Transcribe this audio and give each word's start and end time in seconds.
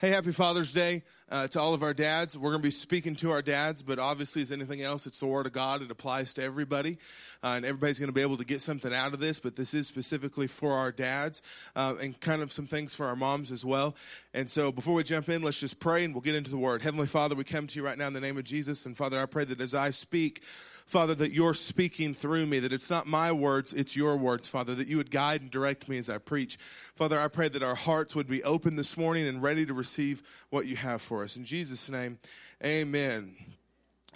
Hey, 0.00 0.08
happy 0.08 0.32
Father's 0.32 0.72
Day 0.72 1.02
uh, 1.28 1.46
to 1.48 1.60
all 1.60 1.74
of 1.74 1.82
our 1.82 1.92
dads. 1.92 2.38
We're 2.38 2.52
going 2.52 2.62
to 2.62 2.66
be 2.66 2.70
speaking 2.70 3.14
to 3.16 3.32
our 3.32 3.42
dads, 3.42 3.82
but 3.82 3.98
obviously, 3.98 4.40
as 4.40 4.50
anything 4.50 4.80
else, 4.80 5.06
it's 5.06 5.20
the 5.20 5.26
Word 5.26 5.44
of 5.44 5.52
God. 5.52 5.82
It 5.82 5.90
applies 5.90 6.32
to 6.34 6.42
everybody, 6.42 6.96
uh, 7.44 7.48
and 7.48 7.66
everybody's 7.66 7.98
going 7.98 8.08
to 8.08 8.14
be 8.14 8.22
able 8.22 8.38
to 8.38 8.46
get 8.46 8.62
something 8.62 8.94
out 8.94 9.12
of 9.12 9.20
this, 9.20 9.40
but 9.40 9.56
this 9.56 9.74
is 9.74 9.88
specifically 9.88 10.46
for 10.46 10.72
our 10.72 10.90
dads 10.90 11.42
uh, 11.76 11.96
and 12.00 12.18
kind 12.18 12.40
of 12.40 12.50
some 12.50 12.64
things 12.64 12.94
for 12.94 13.04
our 13.04 13.14
moms 13.14 13.52
as 13.52 13.62
well. 13.62 13.94
And 14.32 14.48
so, 14.48 14.72
before 14.72 14.94
we 14.94 15.02
jump 15.02 15.28
in, 15.28 15.42
let's 15.42 15.60
just 15.60 15.80
pray 15.80 16.02
and 16.02 16.14
we'll 16.14 16.22
get 16.22 16.34
into 16.34 16.50
the 16.50 16.56
Word. 16.56 16.80
Heavenly 16.80 17.06
Father, 17.06 17.34
we 17.34 17.44
come 17.44 17.66
to 17.66 17.78
you 17.78 17.84
right 17.84 17.98
now 17.98 18.06
in 18.06 18.14
the 18.14 18.20
name 18.20 18.38
of 18.38 18.44
Jesus. 18.44 18.86
And 18.86 18.96
Father, 18.96 19.20
I 19.20 19.26
pray 19.26 19.44
that 19.44 19.60
as 19.60 19.74
I 19.74 19.90
speak, 19.90 20.42
Father, 20.90 21.14
that 21.14 21.30
you're 21.30 21.54
speaking 21.54 22.14
through 22.14 22.46
me, 22.46 22.58
that 22.58 22.72
it's 22.72 22.90
not 22.90 23.06
my 23.06 23.30
words, 23.30 23.72
it's 23.72 23.94
your 23.94 24.16
words, 24.16 24.48
Father, 24.48 24.74
that 24.74 24.88
you 24.88 24.96
would 24.96 25.12
guide 25.12 25.40
and 25.40 25.48
direct 25.48 25.88
me 25.88 25.98
as 25.98 26.10
I 26.10 26.18
preach. 26.18 26.58
Father, 26.96 27.16
I 27.16 27.28
pray 27.28 27.48
that 27.48 27.62
our 27.62 27.76
hearts 27.76 28.16
would 28.16 28.26
be 28.26 28.42
open 28.42 28.74
this 28.74 28.96
morning 28.96 29.28
and 29.28 29.40
ready 29.40 29.64
to 29.64 29.72
receive 29.72 30.20
what 30.50 30.66
you 30.66 30.74
have 30.74 31.00
for 31.00 31.22
us. 31.22 31.36
In 31.36 31.44
Jesus' 31.44 31.88
name, 31.88 32.18
amen. 32.64 33.36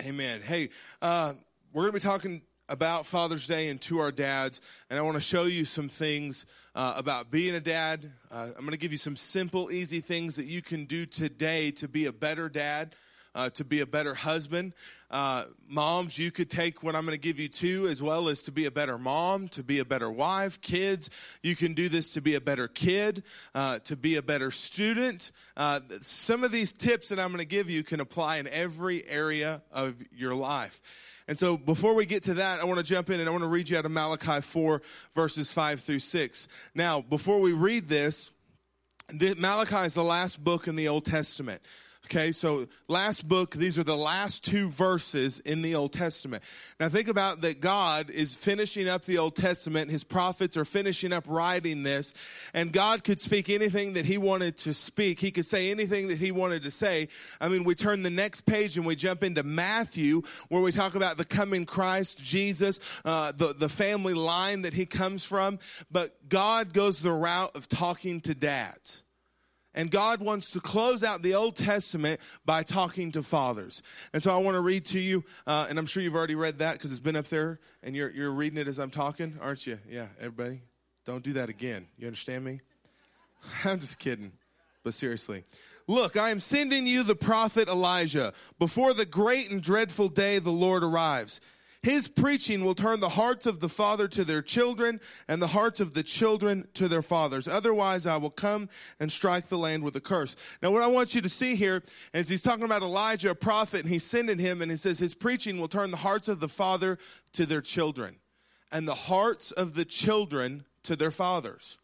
Amen. 0.04 0.40
Hey, 0.42 0.70
uh, 1.00 1.34
we're 1.72 1.82
going 1.82 1.92
to 1.92 2.00
be 2.00 2.10
talking 2.10 2.42
about 2.68 3.06
Father's 3.06 3.46
Day 3.46 3.68
and 3.68 3.80
to 3.82 4.00
our 4.00 4.10
dads, 4.10 4.60
and 4.90 4.98
I 4.98 5.02
want 5.02 5.14
to 5.16 5.20
show 5.20 5.44
you 5.44 5.64
some 5.64 5.88
things 5.88 6.44
uh, 6.74 6.94
about 6.96 7.30
being 7.30 7.54
a 7.54 7.60
dad. 7.60 8.10
Uh, 8.32 8.48
I'm 8.48 8.62
going 8.62 8.72
to 8.72 8.78
give 8.78 8.90
you 8.90 8.98
some 8.98 9.14
simple, 9.14 9.70
easy 9.70 10.00
things 10.00 10.34
that 10.34 10.46
you 10.46 10.60
can 10.60 10.86
do 10.86 11.06
today 11.06 11.70
to 11.70 11.86
be 11.86 12.06
a 12.06 12.12
better 12.12 12.48
dad 12.48 12.96
uh, 13.34 13.50
to 13.50 13.64
be 13.64 13.80
a 13.80 13.86
better 13.86 14.14
husband. 14.14 14.72
Uh, 15.10 15.44
moms, 15.68 16.18
you 16.18 16.30
could 16.30 16.50
take 16.50 16.82
what 16.82 16.96
I'm 16.96 17.04
going 17.04 17.16
to 17.16 17.20
give 17.20 17.38
you 17.38 17.48
too, 17.48 17.86
as 17.88 18.02
well 18.02 18.28
as 18.28 18.42
to 18.44 18.52
be 18.52 18.66
a 18.66 18.70
better 18.70 18.98
mom, 18.98 19.48
to 19.48 19.62
be 19.62 19.78
a 19.78 19.84
better 19.84 20.10
wife. 20.10 20.60
Kids, 20.60 21.10
you 21.42 21.54
can 21.54 21.74
do 21.74 21.88
this 21.88 22.14
to 22.14 22.20
be 22.20 22.34
a 22.34 22.40
better 22.40 22.66
kid, 22.66 23.22
uh, 23.54 23.78
to 23.80 23.96
be 23.96 24.16
a 24.16 24.22
better 24.22 24.50
student. 24.50 25.30
Uh, 25.56 25.80
some 26.00 26.42
of 26.42 26.50
these 26.50 26.72
tips 26.72 27.10
that 27.10 27.20
I'm 27.20 27.28
going 27.28 27.38
to 27.38 27.44
give 27.44 27.70
you 27.70 27.84
can 27.84 28.00
apply 28.00 28.38
in 28.38 28.48
every 28.48 29.08
area 29.08 29.62
of 29.70 29.94
your 30.12 30.34
life. 30.34 30.80
And 31.26 31.38
so 31.38 31.56
before 31.56 31.94
we 31.94 32.06
get 32.06 32.24
to 32.24 32.34
that, 32.34 32.60
I 32.60 32.64
want 32.64 32.78
to 32.78 32.84
jump 32.84 33.08
in 33.08 33.18
and 33.18 33.28
I 33.28 33.32
want 33.32 33.44
to 33.44 33.48
read 33.48 33.70
you 33.70 33.78
out 33.78 33.86
of 33.86 33.90
Malachi 33.90 34.40
4, 34.40 34.82
verses 35.14 35.52
5 35.52 35.80
through 35.80 36.00
6. 36.00 36.48
Now, 36.74 37.00
before 37.00 37.40
we 37.40 37.52
read 37.52 37.88
this, 37.88 38.32
Malachi 39.12 39.86
is 39.86 39.94
the 39.94 40.04
last 40.04 40.42
book 40.42 40.68
in 40.68 40.76
the 40.76 40.88
Old 40.88 41.04
Testament. 41.04 41.62
Okay, 42.06 42.32
so 42.32 42.66
last 42.86 43.26
book, 43.26 43.54
these 43.54 43.78
are 43.78 43.82
the 43.82 43.96
last 43.96 44.44
two 44.44 44.68
verses 44.68 45.38
in 45.38 45.62
the 45.62 45.74
Old 45.74 45.94
Testament. 45.94 46.42
Now 46.78 46.90
think 46.90 47.08
about 47.08 47.40
that 47.40 47.62
God 47.62 48.10
is 48.10 48.34
finishing 48.34 48.90
up 48.90 49.06
the 49.06 49.16
Old 49.16 49.36
Testament. 49.36 49.90
His 49.90 50.04
prophets 50.04 50.58
are 50.58 50.66
finishing 50.66 51.14
up 51.14 51.24
writing 51.26 51.82
this, 51.82 52.12
and 52.52 52.74
God 52.74 53.04
could 53.04 53.20
speak 53.20 53.48
anything 53.48 53.94
that 53.94 54.04
He 54.04 54.18
wanted 54.18 54.58
to 54.58 54.74
speak. 54.74 55.18
He 55.18 55.30
could 55.30 55.46
say 55.46 55.70
anything 55.70 56.08
that 56.08 56.18
He 56.18 56.30
wanted 56.30 56.64
to 56.64 56.70
say. 56.70 57.08
I 57.40 57.48
mean, 57.48 57.64
we 57.64 57.74
turn 57.74 58.02
the 58.02 58.10
next 58.10 58.42
page 58.42 58.76
and 58.76 58.86
we 58.86 58.96
jump 58.96 59.22
into 59.22 59.42
Matthew, 59.42 60.22
where 60.50 60.60
we 60.60 60.72
talk 60.72 60.96
about 60.96 61.16
the 61.16 61.24
coming 61.24 61.64
Christ, 61.64 62.22
Jesus, 62.22 62.80
uh, 63.06 63.32
the, 63.32 63.54
the 63.54 63.70
family 63.70 64.14
line 64.14 64.60
that 64.62 64.74
He 64.74 64.84
comes 64.84 65.24
from. 65.24 65.58
But 65.90 66.28
God 66.28 66.74
goes 66.74 67.00
the 67.00 67.12
route 67.12 67.56
of 67.56 67.66
talking 67.66 68.20
to 68.22 68.34
dads. 68.34 69.04
And 69.74 69.90
God 69.90 70.20
wants 70.20 70.50
to 70.52 70.60
close 70.60 71.02
out 71.02 71.22
the 71.22 71.34
Old 71.34 71.56
Testament 71.56 72.20
by 72.44 72.62
talking 72.62 73.12
to 73.12 73.22
fathers. 73.22 73.82
And 74.12 74.22
so 74.22 74.32
I 74.32 74.38
want 74.38 74.54
to 74.54 74.60
read 74.60 74.84
to 74.86 75.00
you, 75.00 75.24
uh, 75.46 75.66
and 75.68 75.78
I'm 75.78 75.86
sure 75.86 76.02
you've 76.02 76.14
already 76.14 76.36
read 76.36 76.58
that 76.58 76.74
because 76.74 76.90
it's 76.90 77.00
been 77.00 77.16
up 77.16 77.26
there 77.26 77.58
and 77.82 77.96
you're, 77.96 78.10
you're 78.10 78.32
reading 78.32 78.58
it 78.58 78.68
as 78.68 78.78
I'm 78.78 78.90
talking, 78.90 79.36
aren't 79.40 79.66
you? 79.66 79.78
Yeah, 79.88 80.06
everybody. 80.18 80.62
Don't 81.04 81.22
do 81.22 81.34
that 81.34 81.48
again. 81.48 81.86
You 81.98 82.06
understand 82.06 82.44
me? 82.44 82.60
I'm 83.64 83.80
just 83.80 83.98
kidding, 83.98 84.32
but 84.82 84.94
seriously. 84.94 85.44
Look, 85.86 86.16
I 86.16 86.30
am 86.30 86.40
sending 86.40 86.86
you 86.86 87.02
the 87.02 87.14
prophet 87.14 87.68
Elijah 87.68 88.32
before 88.58 88.94
the 88.94 89.04
great 89.04 89.50
and 89.50 89.62
dreadful 89.62 90.08
day 90.08 90.38
the 90.38 90.50
Lord 90.50 90.82
arrives. 90.82 91.42
His 91.84 92.08
preaching 92.08 92.64
will 92.64 92.74
turn 92.74 93.00
the 93.00 93.10
hearts 93.10 93.44
of 93.44 93.60
the 93.60 93.68
father 93.68 94.08
to 94.08 94.24
their 94.24 94.40
children 94.40 95.02
and 95.28 95.42
the 95.42 95.48
hearts 95.48 95.80
of 95.80 95.92
the 95.92 96.02
children 96.02 96.66
to 96.72 96.88
their 96.88 97.02
fathers. 97.02 97.46
Otherwise, 97.46 98.06
I 98.06 98.16
will 98.16 98.30
come 98.30 98.70
and 98.98 99.12
strike 99.12 99.48
the 99.48 99.58
land 99.58 99.84
with 99.84 99.94
a 99.94 100.00
curse. 100.00 100.34
Now, 100.62 100.70
what 100.70 100.82
I 100.82 100.86
want 100.86 101.14
you 101.14 101.20
to 101.20 101.28
see 101.28 101.56
here 101.56 101.82
is 102.14 102.30
he's 102.30 102.40
talking 102.40 102.64
about 102.64 102.80
Elijah, 102.80 103.32
a 103.32 103.34
prophet, 103.34 103.80
and 103.80 103.90
he's 103.90 104.02
sending 104.02 104.38
him, 104.38 104.62
and 104.62 104.70
he 104.70 104.78
says 104.78 104.98
his 104.98 105.14
preaching 105.14 105.60
will 105.60 105.68
turn 105.68 105.90
the 105.90 105.98
hearts 105.98 106.26
of 106.26 106.40
the 106.40 106.48
father 106.48 106.98
to 107.34 107.44
their 107.44 107.60
children 107.60 108.16
and 108.72 108.88
the 108.88 108.94
hearts 108.94 109.52
of 109.52 109.74
the 109.74 109.84
children 109.84 110.64
to 110.84 110.96
their 110.96 111.10
fathers. 111.10 111.76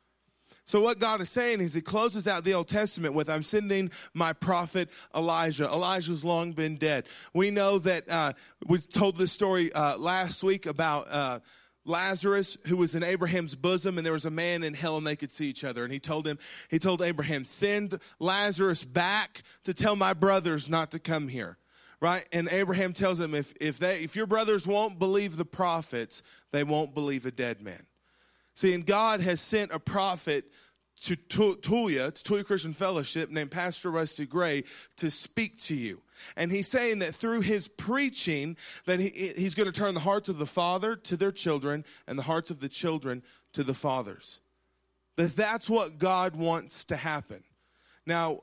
So 0.70 0.80
what 0.80 1.00
God 1.00 1.20
is 1.20 1.28
saying 1.28 1.60
is 1.60 1.74
he 1.74 1.80
closes 1.80 2.28
out 2.28 2.44
the 2.44 2.54
Old 2.54 2.68
Testament 2.68 3.12
with, 3.12 3.28
I'm 3.28 3.42
sending 3.42 3.90
my 4.14 4.32
prophet 4.32 4.88
Elijah. 5.12 5.64
Elijah's 5.64 6.24
long 6.24 6.52
been 6.52 6.76
dead. 6.76 7.06
We 7.34 7.50
know 7.50 7.78
that, 7.78 8.08
uh, 8.08 8.34
we 8.68 8.78
told 8.78 9.16
this 9.16 9.32
story 9.32 9.72
uh, 9.72 9.98
last 9.98 10.44
week 10.44 10.66
about, 10.66 11.08
uh, 11.10 11.40
Lazarus, 11.84 12.56
who 12.68 12.76
was 12.76 12.94
in 12.94 13.02
Abraham's 13.02 13.56
bosom, 13.56 13.96
and 13.96 14.06
there 14.06 14.12
was 14.12 14.26
a 14.26 14.30
man 14.30 14.62
in 14.62 14.74
hell, 14.74 14.96
and 14.96 15.04
they 15.04 15.16
could 15.16 15.32
see 15.32 15.48
each 15.48 15.64
other. 15.64 15.82
And 15.82 15.92
he 15.92 15.98
told 15.98 16.24
him, 16.24 16.38
he 16.68 16.78
told 16.78 17.02
Abraham, 17.02 17.44
send 17.44 17.98
Lazarus 18.20 18.84
back 18.84 19.42
to 19.64 19.74
tell 19.74 19.96
my 19.96 20.12
brothers 20.12 20.70
not 20.70 20.92
to 20.92 21.00
come 21.00 21.26
here. 21.26 21.58
Right? 22.00 22.24
And 22.30 22.48
Abraham 22.48 22.92
tells 22.92 23.18
him, 23.18 23.34
if, 23.34 23.52
if 23.60 23.80
they, 23.80 24.02
if 24.02 24.14
your 24.14 24.28
brothers 24.28 24.68
won't 24.68 25.00
believe 25.00 25.36
the 25.36 25.44
prophets, 25.44 26.22
they 26.52 26.62
won't 26.62 26.94
believe 26.94 27.26
a 27.26 27.32
dead 27.32 27.60
man. 27.60 27.86
See, 28.54 28.72
and 28.74 28.86
God 28.86 29.20
has 29.20 29.40
sent 29.40 29.72
a 29.72 29.80
prophet 29.80 30.44
to 31.00 31.16
Tulia, 31.16 32.12
to 32.12 32.22
Tulia 32.22 32.44
Christian 32.44 32.74
Fellowship, 32.74 33.30
named 33.30 33.50
Pastor 33.50 33.90
Rusty 33.90 34.26
Gray, 34.26 34.64
to 34.96 35.10
speak 35.10 35.58
to 35.62 35.74
you. 35.74 36.02
And 36.36 36.52
he's 36.52 36.68
saying 36.68 36.98
that 36.98 37.14
through 37.14 37.40
his 37.40 37.68
preaching, 37.68 38.56
that 38.84 39.00
he, 39.00 39.32
he's 39.36 39.54
going 39.54 39.70
to 39.70 39.72
turn 39.72 39.94
the 39.94 40.00
hearts 40.00 40.28
of 40.28 40.38
the 40.38 40.46
father 40.46 40.96
to 40.96 41.16
their 41.16 41.32
children 41.32 41.84
and 42.06 42.18
the 42.18 42.22
hearts 42.22 42.50
of 42.50 42.60
the 42.60 42.68
children 42.68 43.22
to 43.54 43.64
the 43.64 43.74
fathers. 43.74 44.40
That 45.16 45.34
that's 45.34 45.70
what 45.70 45.98
God 45.98 46.36
wants 46.36 46.84
to 46.86 46.96
happen. 46.96 47.44
Now, 48.04 48.42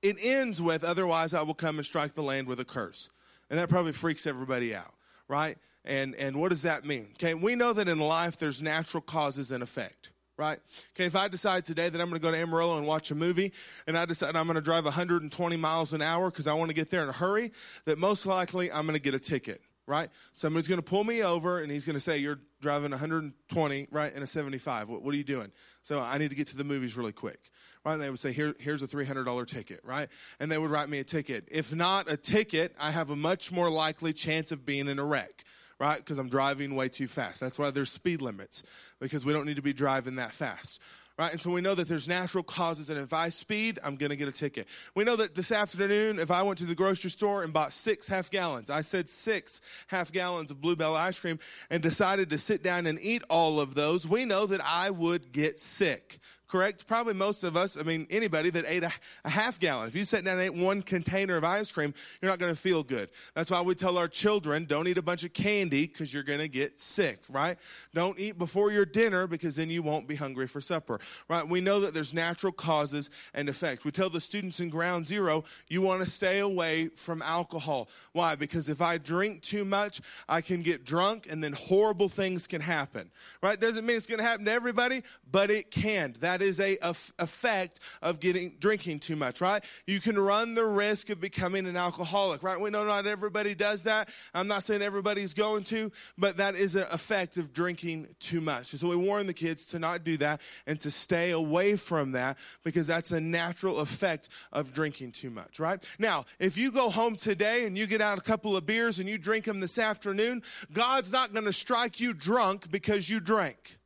it 0.00 0.16
ends 0.20 0.60
with, 0.60 0.84
otherwise 0.84 1.34
I 1.34 1.42
will 1.42 1.54
come 1.54 1.76
and 1.76 1.84
strike 1.84 2.14
the 2.14 2.22
land 2.22 2.46
with 2.46 2.58
a 2.58 2.64
curse. 2.64 3.10
And 3.50 3.58
that 3.58 3.68
probably 3.68 3.92
freaks 3.92 4.26
everybody 4.26 4.74
out, 4.74 4.94
right? 5.28 5.58
And, 5.84 6.14
and 6.14 6.36
what 6.36 6.48
does 6.48 6.62
that 6.62 6.86
mean? 6.86 7.08
Okay, 7.14 7.34
we 7.34 7.54
know 7.54 7.74
that 7.74 7.86
in 7.86 7.98
life 7.98 8.38
there's 8.38 8.62
natural 8.62 9.02
causes 9.02 9.50
and 9.50 9.62
effect 9.62 10.11
right? 10.36 10.58
Okay, 10.94 11.06
if 11.06 11.16
I 11.16 11.28
decide 11.28 11.64
today 11.64 11.88
that 11.88 12.00
I'm 12.00 12.08
going 12.08 12.20
to 12.20 12.24
go 12.24 12.32
to 12.32 12.38
Amarillo 12.38 12.78
and 12.78 12.86
watch 12.86 13.10
a 13.10 13.14
movie, 13.14 13.52
and 13.86 13.96
I 13.96 14.04
decide 14.04 14.36
I'm 14.36 14.46
going 14.46 14.56
to 14.56 14.60
drive 14.60 14.84
120 14.84 15.56
miles 15.56 15.92
an 15.92 16.02
hour 16.02 16.30
because 16.30 16.46
I 16.46 16.54
want 16.54 16.70
to 16.70 16.74
get 16.74 16.90
there 16.90 17.02
in 17.02 17.08
a 17.08 17.12
hurry, 17.12 17.52
that 17.84 17.98
most 17.98 18.26
likely 18.26 18.70
I'm 18.70 18.86
going 18.86 18.96
to 18.96 19.02
get 19.02 19.14
a 19.14 19.18
ticket, 19.18 19.60
right? 19.86 20.08
Somebody's 20.32 20.68
going 20.68 20.80
to 20.80 20.86
pull 20.86 21.04
me 21.04 21.22
over, 21.22 21.60
and 21.60 21.70
he's 21.70 21.84
going 21.84 21.94
to 21.94 22.00
say, 22.00 22.18
"You're 22.18 22.40
driving 22.60 22.90
120, 22.90 23.88
right, 23.90 24.14
in 24.14 24.22
a 24.22 24.26
75. 24.26 24.88
What, 24.88 25.02
what 25.02 25.14
are 25.14 25.18
you 25.18 25.24
doing?" 25.24 25.52
So 25.82 26.00
I 26.00 26.18
need 26.18 26.30
to 26.30 26.36
get 26.36 26.48
to 26.48 26.56
the 26.56 26.64
movies 26.64 26.96
really 26.96 27.12
quick. 27.12 27.50
Right? 27.84 27.94
And 27.94 28.02
they 28.02 28.10
would 28.10 28.20
say, 28.20 28.30
Here, 28.30 28.54
here's 28.60 28.82
a 28.82 28.86
$300 28.86 29.44
ticket, 29.48 29.80
right? 29.82 30.08
And 30.38 30.52
they 30.52 30.56
would 30.56 30.70
write 30.70 30.88
me 30.88 31.00
a 31.00 31.04
ticket. 31.04 31.48
If 31.50 31.74
not 31.74 32.08
a 32.08 32.16
ticket, 32.16 32.76
I 32.78 32.92
have 32.92 33.10
a 33.10 33.16
much 33.16 33.50
more 33.50 33.68
likely 33.68 34.12
chance 34.12 34.52
of 34.52 34.64
being 34.64 34.86
in 34.86 35.00
a 35.00 35.04
wreck 35.04 35.44
right? 35.78 35.98
Because 35.98 36.18
I'm 36.18 36.28
driving 36.28 36.74
way 36.74 36.88
too 36.88 37.08
fast. 37.08 37.40
That's 37.40 37.58
why 37.58 37.70
there's 37.70 37.90
speed 37.90 38.22
limits, 38.22 38.62
because 39.00 39.24
we 39.24 39.32
don't 39.32 39.46
need 39.46 39.56
to 39.56 39.62
be 39.62 39.72
driving 39.72 40.16
that 40.16 40.32
fast. 40.32 40.80
Right? 41.18 41.30
And 41.30 41.40
so 41.40 41.50
we 41.50 41.60
know 41.60 41.74
that 41.74 41.88
there's 41.88 42.08
natural 42.08 42.42
causes, 42.42 42.88
and 42.88 42.98
if 42.98 43.12
I 43.12 43.28
speed, 43.28 43.78
I'm 43.84 43.96
going 43.96 44.10
to 44.10 44.16
get 44.16 44.28
a 44.28 44.32
ticket. 44.32 44.66
We 44.94 45.04
know 45.04 45.14
that 45.16 45.34
this 45.34 45.52
afternoon, 45.52 46.18
if 46.18 46.30
I 46.30 46.42
went 46.42 46.58
to 46.60 46.64
the 46.64 46.74
grocery 46.74 47.10
store 47.10 47.42
and 47.42 47.52
bought 47.52 47.74
six 47.74 48.08
half 48.08 48.30
gallons, 48.30 48.70
I 48.70 48.80
said 48.80 49.10
six 49.10 49.60
half 49.88 50.10
gallons 50.10 50.50
of 50.50 50.62
Blue 50.62 50.74
Bell 50.74 50.96
ice 50.96 51.20
cream, 51.20 51.38
and 51.68 51.82
decided 51.82 52.30
to 52.30 52.38
sit 52.38 52.62
down 52.62 52.86
and 52.86 52.98
eat 53.00 53.22
all 53.28 53.60
of 53.60 53.74
those, 53.74 54.08
we 54.08 54.24
know 54.24 54.46
that 54.46 54.62
I 54.64 54.88
would 54.88 55.32
get 55.32 55.60
sick 55.60 56.18
correct? 56.52 56.86
Probably 56.86 57.14
most 57.14 57.44
of 57.44 57.56
us, 57.56 57.80
I 57.80 57.82
mean, 57.82 58.06
anybody 58.10 58.50
that 58.50 58.66
ate 58.68 58.84
a, 58.84 58.92
a, 59.24 59.30
half 59.30 59.58
gallon. 59.58 59.88
If 59.88 59.96
you 59.96 60.04
sat 60.04 60.22
down 60.22 60.38
and 60.38 60.54
ate 60.54 60.62
one 60.62 60.82
container 60.82 61.38
of 61.38 61.44
ice 61.44 61.72
cream, 61.72 61.94
you're 62.20 62.30
not 62.30 62.38
going 62.38 62.52
to 62.52 62.60
feel 62.60 62.82
good. 62.82 63.08
That's 63.34 63.50
why 63.50 63.62
we 63.62 63.74
tell 63.74 63.96
our 63.96 64.06
children, 64.06 64.66
don't 64.66 64.86
eat 64.86 64.98
a 64.98 65.02
bunch 65.02 65.24
of 65.24 65.32
candy 65.32 65.86
because 65.86 66.12
you're 66.12 66.22
going 66.22 66.40
to 66.40 66.48
get 66.48 66.78
sick, 66.78 67.20
right? 67.30 67.56
Don't 67.94 68.20
eat 68.20 68.38
before 68.38 68.70
your 68.70 68.84
dinner 68.84 69.26
because 69.26 69.56
then 69.56 69.70
you 69.70 69.82
won't 69.82 70.06
be 70.06 70.14
hungry 70.14 70.46
for 70.46 70.60
supper, 70.60 71.00
right? 71.26 71.48
We 71.48 71.62
know 71.62 71.80
that 71.80 71.94
there's 71.94 72.12
natural 72.12 72.52
causes 72.52 73.08
and 73.32 73.48
effects. 73.48 73.86
We 73.86 73.90
tell 73.90 74.10
the 74.10 74.20
students 74.20 74.60
in 74.60 74.68
ground 74.68 75.06
zero, 75.06 75.44
you 75.68 75.80
want 75.80 76.02
to 76.02 76.10
stay 76.10 76.40
away 76.40 76.88
from 76.88 77.22
alcohol. 77.22 77.88
Why? 78.12 78.34
Because 78.34 78.68
if 78.68 78.82
I 78.82 78.98
drink 78.98 79.40
too 79.40 79.64
much, 79.64 80.02
I 80.28 80.42
can 80.42 80.60
get 80.60 80.84
drunk 80.84 81.26
and 81.30 81.42
then 81.42 81.54
horrible 81.54 82.10
things 82.10 82.46
can 82.46 82.60
happen, 82.60 83.10
right? 83.42 83.58
Doesn't 83.58 83.86
mean 83.86 83.96
it's 83.96 84.06
going 84.06 84.20
to 84.20 84.24
happen 84.24 84.44
to 84.44 84.52
everybody, 84.52 85.02
but 85.30 85.50
it 85.50 85.70
can. 85.70 86.14
That 86.20 86.41
is 86.42 86.60
a, 86.60 86.78
effect 87.18 87.80
of 88.02 88.20
getting 88.20 88.54
drinking 88.58 88.98
too 88.98 89.16
much, 89.16 89.40
right? 89.40 89.64
You 89.86 90.00
can 90.00 90.18
run 90.18 90.54
the 90.54 90.66
risk 90.66 91.10
of 91.10 91.20
becoming 91.20 91.66
an 91.66 91.76
alcoholic, 91.76 92.42
right? 92.42 92.60
We 92.60 92.70
know 92.70 92.84
not 92.84 93.06
everybody 93.06 93.54
does 93.54 93.84
that. 93.84 94.08
I'm 94.34 94.48
not 94.48 94.62
saying 94.62 94.82
everybody's 94.82 95.34
going 95.34 95.64
to, 95.64 95.90
but 96.18 96.36
that 96.36 96.54
is 96.54 96.76
an 96.76 96.86
effect 96.92 97.36
of 97.36 97.52
drinking 97.52 98.08
too 98.18 98.40
much. 98.40 98.66
So 98.66 98.88
we 98.88 98.96
warn 98.96 99.26
the 99.26 99.34
kids 99.34 99.66
to 99.66 99.78
not 99.78 100.04
do 100.04 100.16
that 100.18 100.40
and 100.66 100.80
to 100.80 100.90
stay 100.90 101.30
away 101.30 101.76
from 101.76 102.12
that 102.12 102.38
because 102.64 102.86
that's 102.86 103.10
a 103.10 103.20
natural 103.20 103.80
effect 103.80 104.28
of 104.52 104.72
drinking 104.72 105.12
too 105.12 105.30
much, 105.30 105.60
right? 105.60 105.82
Now, 105.98 106.24
if 106.38 106.56
you 106.56 106.72
go 106.72 106.90
home 106.90 107.16
today 107.16 107.64
and 107.66 107.78
you 107.78 107.86
get 107.86 108.00
out 108.00 108.18
a 108.18 108.22
couple 108.22 108.56
of 108.56 108.66
beers 108.66 108.98
and 108.98 109.08
you 109.08 109.18
drink 109.18 109.44
them 109.44 109.60
this 109.60 109.78
afternoon, 109.78 110.42
God's 110.72 111.12
not 111.12 111.32
going 111.32 111.44
to 111.44 111.52
strike 111.52 112.00
you 112.00 112.12
drunk 112.12 112.70
because 112.70 113.08
you 113.08 113.20
drank, 113.20 113.76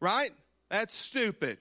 right? 0.00 0.30
That's 0.70 0.94
stupid 0.94 1.58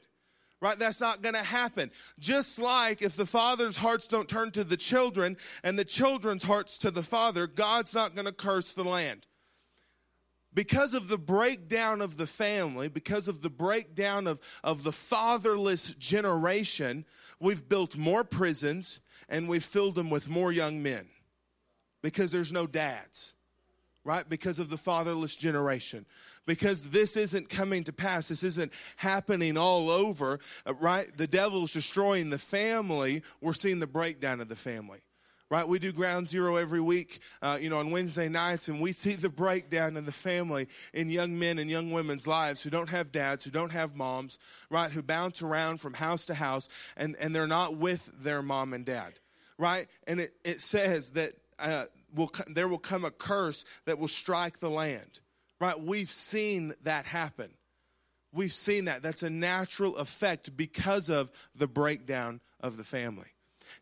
right? 0.62 0.78
That's 0.78 1.00
not 1.00 1.22
going 1.22 1.36
to 1.36 1.42
happen. 1.42 1.90
Just 2.20 2.60
like 2.60 3.02
if 3.02 3.16
the 3.16 3.26
father's 3.26 3.78
hearts 3.78 4.10
don't 4.10 4.28
turn 4.28 4.52
to 4.52 4.66
the 4.66 4.76
children 4.76 5.38
and 5.64 5.80
the 5.80 5.86
children's 5.86 6.44
hearts 6.44 6.78
to 6.80 6.92
the 6.92 7.02
father, 7.02 7.48
God's 7.48 7.94
not 7.94 8.14
going 8.14 8.26
to 8.26 8.34
curse 8.34 8.74
the 8.74 8.84
land 8.84 9.26
because 10.54 10.94
of 10.94 11.08
the 11.08 11.18
breakdown 11.18 12.02
of 12.02 12.18
the 12.18 12.28
family, 12.28 12.88
because 12.88 13.28
of 13.28 13.42
the 13.42 13.50
breakdown 13.50 14.28
of, 14.28 14.42
of 14.64 14.84
the 14.84 14.92
fatherless 14.92 15.92
generation, 15.96 17.06
we've 17.40 17.70
built 17.70 17.96
more 17.96 18.24
prisons 18.24 19.00
and 19.28 19.48
we've 19.48 19.64
filled 19.64 19.96
them 19.96 20.10
with 20.10 20.30
more 20.30 20.52
young 20.52 20.82
men 20.82 21.08
because 22.02 22.32
there's 22.32 22.52
no 22.52 22.66
dads, 22.66 23.36
right? 24.04 24.28
Because 24.28 24.60
of 24.60 24.70
the 24.70 24.78
fatherless 24.78 25.36
generation. 25.36 26.06
Because 26.50 26.90
this 26.90 27.16
isn't 27.16 27.48
coming 27.48 27.84
to 27.84 27.94
pass. 27.94 28.30
This 28.30 28.42
isn't 28.42 28.74
happening 28.96 29.56
all 29.56 29.92
over, 29.92 30.40
right? 30.80 31.06
The 31.16 31.28
devil's 31.28 31.74
destroying 31.74 32.32
the 32.32 32.40
family. 32.40 33.22
We're 33.40 33.54
seeing 33.54 33.78
the 33.78 33.86
breakdown 33.86 34.42
of 34.42 34.50
the 34.50 34.56
family 34.56 35.02
right? 35.52 35.68
We 35.68 35.80
do 35.80 35.92
ground 35.92 36.28
zero 36.28 36.58
every 36.58 36.80
week, 36.80 37.22
uh, 37.42 37.58
you 37.60 37.72
know, 37.72 37.80
on 37.80 37.90
Wednesday 37.90 38.30
nights, 38.30 38.68
and 38.68 38.80
we 38.80 38.92
see 38.92 39.14
the 39.14 39.30
breakdown 39.30 39.98
in 39.98 40.06
the 40.06 40.12
family 40.12 40.68
in 40.94 41.10
young 41.10 41.40
men 41.40 41.58
and 41.58 41.72
young 41.72 41.90
women's 41.90 42.28
lives 42.28 42.62
who 42.62 42.70
don't 42.70 42.90
have 42.90 43.12
dads, 43.12 43.46
who 43.46 43.50
don't 43.50 43.72
have 43.72 43.96
moms, 43.96 44.38
right? 44.70 44.92
Who 44.92 45.02
bounce 45.02 45.42
around 45.42 45.82
from 45.82 45.96
house 45.96 46.28
to 46.28 46.36
house, 46.36 46.70
and, 46.96 47.16
and 47.20 47.34
they're 47.34 47.48
not 47.48 47.78
with 47.78 48.12
their 48.22 48.44
mom 48.44 48.74
and 48.74 48.86
dad, 48.86 49.14
right? 49.58 49.88
And 50.06 50.20
it, 50.20 50.34
it 50.46 50.62
says 50.62 51.14
that 51.14 51.32
uh, 51.58 51.86
will, 52.14 52.32
there 52.54 52.68
will 52.68 52.78
come 52.78 53.04
a 53.04 53.10
curse 53.10 53.66
that 53.86 53.98
will 53.98 54.08
strike 54.08 54.60
the 54.60 54.70
land, 54.70 55.20
right? 55.60 55.80
We've 55.80 56.10
seen 56.10 56.74
that 56.84 57.06
happen. 57.06 57.52
We've 58.32 58.54
seen 58.54 58.86
that. 58.86 59.02
That's 59.02 59.24
a 59.24 59.30
natural 59.30 59.98
effect 59.98 60.56
because 60.56 61.10
of 61.10 61.32
the 61.56 61.68
breakdown 61.68 62.42
of 62.60 62.78
the 62.78 62.84
family. 62.84 63.28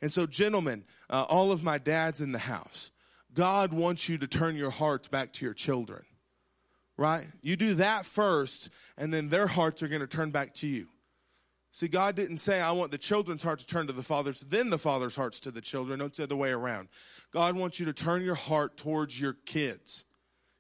And 0.02 0.12
so, 0.12 0.26
gentlemen, 0.26 0.86
uh, 1.10 1.24
all 1.24 1.52
of 1.52 1.64
my 1.64 1.78
dads 1.78 2.22
in 2.22 2.32
the 2.32 2.40
house, 2.40 2.92
God 3.34 3.74
wants 3.74 4.10
you 4.10 4.18
to 4.18 4.28
turn 4.28 4.56
your 4.56 4.70
hearts 4.70 5.08
back 5.08 5.34
to 5.34 5.46
your 5.46 5.54
children, 5.54 6.04
right? 6.98 7.26
You 7.42 7.56
do 7.56 7.76
that 7.76 8.06
first, 8.06 8.70
and 8.98 9.14
then 9.14 9.30
their 9.30 9.48
hearts 9.48 9.84
are 9.84 9.88
going 9.88 10.02
to 10.02 10.08
turn 10.08 10.32
back 10.32 10.54
to 10.56 10.68
you. 10.68 10.88
See, 11.72 11.88
God 11.88 12.16
didn't 12.16 12.38
say, 12.38 12.60
I 12.60 12.72
want 12.72 12.92
the 12.92 12.98
children's 12.98 13.44
heart 13.44 13.60
to 13.60 13.68
turn 13.68 13.86
to 13.88 13.94
the 13.94 14.02
fathers, 14.02 14.40
then 14.42 14.70
the 14.72 14.80
father's 14.80 15.16
hearts 15.16 15.40
to 15.42 15.52
the 15.52 15.62
children. 15.62 16.00
No, 16.00 16.06
it's 16.06 16.18
the 16.18 16.24
other 16.24 16.36
way 16.36 16.52
around. 16.52 16.88
God 17.32 17.56
wants 17.56 17.80
you 17.80 17.86
to 17.86 17.94
turn 17.94 18.24
your 18.24 18.36
heart 18.36 18.78
towards 18.78 19.20
your 19.20 19.34
kids, 19.46 20.06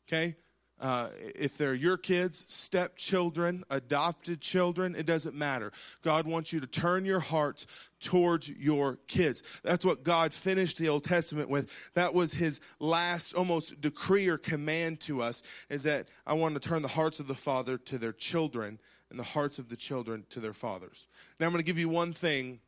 okay? 0.08 0.36
Uh, 0.80 1.10
if 1.36 1.58
they're 1.58 1.74
your 1.74 1.98
kids, 1.98 2.46
stepchildren, 2.48 3.64
adopted 3.70 4.42
children, 4.42 4.96
it 4.96 5.08
doesn't 5.08 5.36
matter. 5.36 5.72
God 6.04 6.28
wants 6.28 6.54
you 6.54 6.60
to 6.60 6.68
turn 6.68 7.04
your 7.04 7.20
hearts 7.20 7.66
towards 8.00 8.48
your 8.48 9.00
kids. 9.08 9.42
That's 9.64 9.84
what 9.84 10.04
God 10.04 10.34
finished 10.34 10.78
the 10.78 10.90
Old 10.90 11.04
Testament 11.04 11.50
with. 11.50 11.72
That 11.96 12.14
was 12.14 12.34
his 12.34 12.62
last 12.80 13.34
almost 13.34 13.82
decree 13.82 14.28
or 14.28 14.38
command 14.38 15.00
to 15.02 15.22
us 15.22 15.42
is 15.70 15.84
that 15.84 16.08
I 16.28 16.34
want 16.34 16.54
to 16.54 16.70
turn 16.70 16.84
the 16.84 16.88
hearts 16.88 17.20
of 17.20 17.28
the 17.28 17.36
father 17.36 17.80
to 17.80 17.98
their 17.98 18.14
children 18.14 18.80
and 19.10 19.18
the 19.18 19.24
hearts 19.24 19.58
of 19.58 19.70
the 19.70 19.78
children 19.78 20.26
to 20.30 20.40
their 20.40 20.54
fathers. 20.54 21.08
Now 21.40 21.48
I'm 21.48 21.52
going 21.54 21.64
to 21.64 21.66
give 21.66 21.80
you 21.80 21.90
one 21.90 22.14
thing 22.14 22.60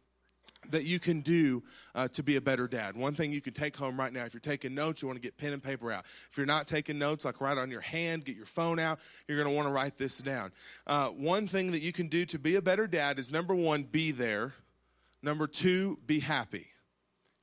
that 0.71 0.83
you 0.83 0.99
can 0.99 1.21
do 1.21 1.63
uh, 1.95 2.07
to 2.09 2.21
be 2.21 2.35
a 2.35 2.41
better 2.41 2.67
dad. 2.67 2.95
One 2.95 3.15
thing 3.15 3.31
you 3.31 3.41
can 3.41 3.53
take 3.53 3.75
home 3.75 3.99
right 3.99 4.11
now, 4.11 4.25
if 4.25 4.33
you're 4.33 4.41
taking 4.41 4.75
notes, 4.75 5.01
you 5.01 5.07
want 5.07 5.17
to 5.17 5.21
get 5.21 5.37
pen 5.37 5.53
and 5.53 5.63
paper 5.63 5.91
out. 5.91 6.05
If 6.29 6.37
you're 6.37 6.45
not 6.45 6.67
taking 6.67 6.99
notes, 6.99 7.25
like 7.25 7.41
write 7.41 7.57
on 7.57 7.71
your 7.71 7.81
hand, 7.81 8.25
get 8.25 8.35
your 8.35 8.45
phone 8.45 8.79
out, 8.79 8.99
you're 9.27 9.37
going 9.37 9.49
to 9.49 9.55
want 9.55 9.67
to 9.67 9.71
write 9.73 9.97
this 9.97 10.17
down. 10.19 10.51
Uh, 10.85 11.07
one 11.07 11.47
thing 11.47 11.71
that 11.71 11.81
you 11.81 11.91
can 11.91 12.07
do 12.07 12.25
to 12.25 12.39
be 12.39 12.55
a 12.55 12.61
better 12.61 12.87
dad 12.87 13.19
is 13.19 13.31
number 13.31 13.55
one, 13.55 13.83
be 13.83 14.11
there. 14.11 14.53
Number 15.21 15.47
two, 15.47 15.99
be 16.05 16.19
happy. 16.19 16.67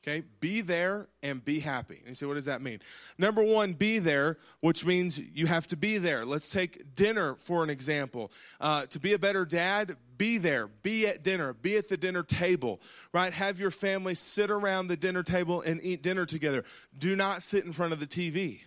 Okay, 0.08 0.22
be 0.38 0.60
there 0.60 1.08
and 1.24 1.44
be 1.44 1.58
happy. 1.58 1.96
And 1.98 2.10
you 2.10 2.14
say, 2.14 2.26
what 2.26 2.34
does 2.34 2.44
that 2.44 2.62
mean? 2.62 2.80
Number 3.18 3.42
one, 3.42 3.72
be 3.72 3.98
there, 3.98 4.38
which 4.60 4.84
means 4.84 5.18
you 5.18 5.46
have 5.46 5.66
to 5.68 5.76
be 5.76 5.98
there. 5.98 6.24
Let's 6.24 6.48
take 6.48 6.94
dinner 6.94 7.34
for 7.34 7.64
an 7.64 7.70
example. 7.70 8.30
Uh, 8.60 8.86
to 8.86 9.00
be 9.00 9.14
a 9.14 9.18
better 9.18 9.44
dad, 9.44 9.96
be 10.16 10.38
there. 10.38 10.68
Be 10.68 11.08
at 11.08 11.24
dinner. 11.24 11.54
Be 11.54 11.76
at 11.76 11.88
the 11.88 11.96
dinner 11.96 12.22
table, 12.22 12.80
right? 13.12 13.32
Have 13.32 13.58
your 13.58 13.72
family 13.72 14.14
sit 14.14 14.48
around 14.48 14.86
the 14.86 14.96
dinner 14.96 15.24
table 15.24 15.60
and 15.62 15.80
eat 15.82 16.04
dinner 16.04 16.24
together. 16.24 16.62
Do 16.96 17.16
not 17.16 17.42
sit 17.42 17.64
in 17.64 17.72
front 17.72 17.92
of 17.92 17.98
the 17.98 18.06
TV 18.06 18.60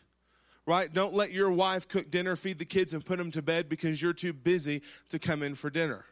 right? 0.66 0.94
Don't 0.94 1.16
let 1.16 1.32
your 1.32 1.50
wife 1.50 1.88
cook 1.88 2.12
dinner, 2.12 2.36
feed 2.36 2.60
the 2.60 2.66
kids, 2.66 2.94
and 2.94 3.04
put 3.04 3.18
them 3.18 3.32
to 3.32 3.42
bed 3.42 3.70
because 3.70 4.00
you're 4.04 4.14
too 4.14 4.34
busy 4.34 4.84
to 5.10 5.18
come 5.18 5.42
in 5.42 5.56
for 5.56 5.72
dinner 5.72 6.06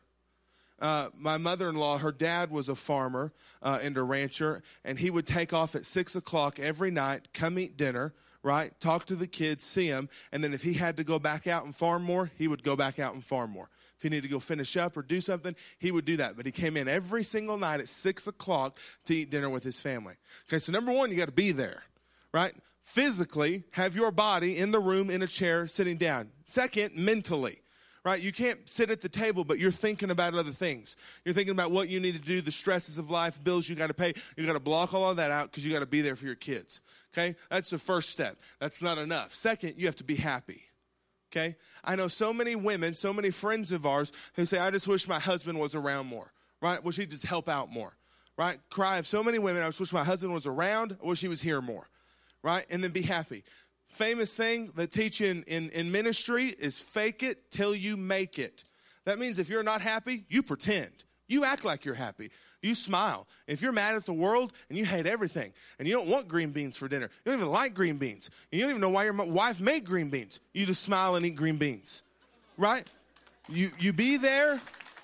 uh, 0.80 1.10
my 1.18 1.38
mother 1.38 1.70
in 1.70 1.76
law, 1.76 1.98
her 1.98 2.12
dad 2.12 2.52
was 2.52 2.70
a 2.70 2.76
farmer 2.76 3.34
uh, 3.62 3.80
and 3.82 3.98
a 3.98 4.04
rancher, 4.04 4.62
and 4.86 5.00
he 5.00 5.10
would 5.10 5.26
take 5.26 5.54
off 5.54 5.76
at 5.76 5.86
six 5.86 6.16
o'clock 6.16 6.60
every 6.60 6.92
night, 6.92 7.30
come 7.34 7.58
eat 7.58 7.78
dinner, 7.78 8.14
right? 8.44 8.80
Talk 8.80 9.06
to 9.06 9.16
the 9.16 9.28
kids, 9.28 9.64
see 9.64 9.90
them, 9.90 10.10
and 10.32 10.44
then 10.44 10.54
if 10.54 10.62
he 10.62 10.74
had 10.74 10.98
to 10.98 11.04
go 11.04 11.18
back 11.20 11.48
out 11.48 11.66
and 11.66 11.76
farm 11.76 12.04
more, 12.04 12.32
he 12.38 12.48
would 12.48 12.64
go 12.64 12.76
back 12.76 13.00
out 13.00 13.14
and 13.14 13.24
farm 13.24 13.52
more. 13.52 13.70
If 13.98 14.04
he 14.04 14.10
needed 14.10 14.24
to 14.24 14.30
go 14.30 14.40
finish 14.40 14.78
up 14.78 14.96
or 14.96 15.02
do 15.02 15.20
something, 15.20 15.56
he 15.80 15.92
would 15.92 16.06
do 16.06 16.18
that. 16.18 16.38
But 16.38 16.46
he 16.46 16.52
came 16.52 16.78
in 16.78 16.88
every 16.88 17.24
single 17.24 17.58
night 17.58 17.80
at 17.80 17.88
six 17.88 18.28
o'clock 18.28 18.78
to 19.06 19.16
eat 19.16 19.32
dinner 19.32 19.50
with 19.50 19.64
his 19.64 19.80
family. 19.80 20.14
Okay, 20.48 20.60
so 20.60 20.72
number 20.72 20.92
one, 20.92 21.10
you 21.10 21.18
got 21.18 21.30
to 21.30 21.34
be 21.34 21.52
there, 21.52 21.84
right? 22.32 22.54
Physically, 22.84 23.64
have 23.72 23.96
your 23.96 24.12
body 24.12 24.56
in 24.56 24.70
the 24.70 24.80
room 24.80 25.10
in 25.10 25.24
a 25.24 25.28
chair 25.28 25.66
sitting 25.66 25.98
down. 25.98 26.30
Second, 26.46 26.96
mentally 26.96 27.60
right? 28.08 28.22
You 28.22 28.32
can't 28.32 28.70
sit 28.70 28.90
at 28.90 29.02
the 29.02 29.10
table, 29.10 29.44
but 29.44 29.60
you're 29.60 29.70
thinking 29.70 30.12
about 30.12 30.34
other 30.34 30.52
things. 30.52 30.96
You're 31.26 31.34
thinking 31.34 31.52
about 31.52 31.72
what 31.72 31.90
you 31.90 32.00
need 32.00 32.14
to 32.14 32.26
do, 32.26 32.40
the 32.40 32.54
stresses 32.54 32.98
of 32.98 33.12
life, 33.12 33.44
bills 33.44 33.68
you 33.68 33.76
got 33.76 33.88
to 33.88 33.94
pay. 33.94 34.14
You 34.38 34.46
got 34.46 34.54
to 34.54 34.62
block 34.62 34.94
all 34.94 35.12
of 35.12 35.18
that 35.18 35.30
out 35.30 35.52
because 35.52 35.66
you 35.66 35.74
got 35.74 35.82
to 35.82 35.86
be 35.86 36.00
there 36.00 36.16
for 36.16 36.26
your 36.26 36.36
kids. 36.36 36.80
Okay? 37.14 37.36
That's 37.50 37.70
the 37.70 37.78
first 37.78 38.12
step. 38.12 38.38
That's 38.60 38.82
not 38.82 38.98
enough. 38.98 39.36
Second, 39.36 39.74
you 39.76 39.88
have 39.88 39.98
to 39.98 40.06
be 40.06 40.16
happy. 40.16 40.62
Okay? 41.34 41.58
I 41.84 41.98
know 41.98 42.08
so 42.08 42.32
many 42.32 42.56
women, 42.56 42.94
so 42.94 43.12
many 43.12 43.30
friends 43.30 43.74
of 43.74 43.86
ours 43.86 44.14
who 44.36 44.46
say, 44.46 44.58
I 44.58 44.72
just 44.72 44.88
wish 44.88 45.06
my 45.06 45.20
husband 45.20 45.60
was 45.60 45.76
around 45.76 46.08
more, 46.08 46.32
right? 46.62 46.82
Wish 46.82 46.96
he'd 46.96 47.12
just 47.12 47.26
help 47.26 47.50
out 47.50 47.70
more, 47.70 47.92
right? 48.38 48.58
Cry 48.70 49.00
of 49.00 49.08
so 49.08 49.22
many 49.22 49.38
women, 49.38 49.64
I 49.64 49.66
just 49.66 49.82
wish 49.82 49.92
my 49.92 50.06
husband 50.06 50.34
was 50.34 50.48
around, 50.48 50.96
I 51.04 51.08
wish 51.10 51.20
he 51.20 51.28
was 51.28 51.42
here 51.42 51.62
more, 51.62 51.90
right? 52.42 52.66
And 52.70 52.82
then 52.82 52.92
be 52.92 53.02
happy 53.02 53.44
famous 53.88 54.36
thing 54.36 54.72
that 54.76 54.92
teach 54.92 55.22
in, 55.22 55.44
in, 55.44 55.70
in 55.72 55.92
ministry 55.92 56.48
is 56.48 56.78
fake 56.78 57.24
it 57.24 57.52
till 57.52 57.74
you 57.76 57.98
make 57.98 58.40
it. 58.40 58.64
That 59.06 59.20
means 59.20 59.40
if 59.40 59.50
you're 59.50 59.64
not 59.64 59.82
happy, 59.82 60.26
you 60.30 60.44
pretend. 60.44 60.92
You 61.28 61.44
act 61.44 61.66
like 61.66 61.86
you're 61.86 61.96
happy. 61.96 62.32
You 62.62 62.74
smile. 62.76 63.28
If 63.48 63.62
you're 63.62 63.72
mad 63.72 63.96
at 63.96 64.06
the 64.06 64.14
world 64.14 64.54
and 64.70 64.78
you 64.78 64.86
hate 64.86 65.06
everything 65.06 65.54
and 65.78 65.88
you 65.88 65.96
don't 65.96 66.08
want 66.08 66.28
green 66.28 66.52
beans 66.52 66.76
for 66.76 66.88
dinner, 66.88 67.10
you 67.26 67.32
don't 67.32 67.40
even 67.40 67.52
like 67.52 67.74
green 67.74 67.98
beans, 67.98 68.30
you 68.52 68.62
don't 68.62 68.72
even 68.72 68.82
know 68.82 68.90
why 68.90 69.04
your 69.04 69.14
wife 69.14 69.60
made 69.60 69.86
green 69.86 70.10
beans, 70.10 70.40
you 70.54 70.66
just 70.66 70.82
smile 70.84 71.16
and 71.16 71.26
eat 71.26 71.36
green 71.36 71.58
beans, 71.58 72.04
right? 72.58 72.86
You, 73.50 73.72
you 73.80 73.94
be 73.94 74.18
there 74.18 74.60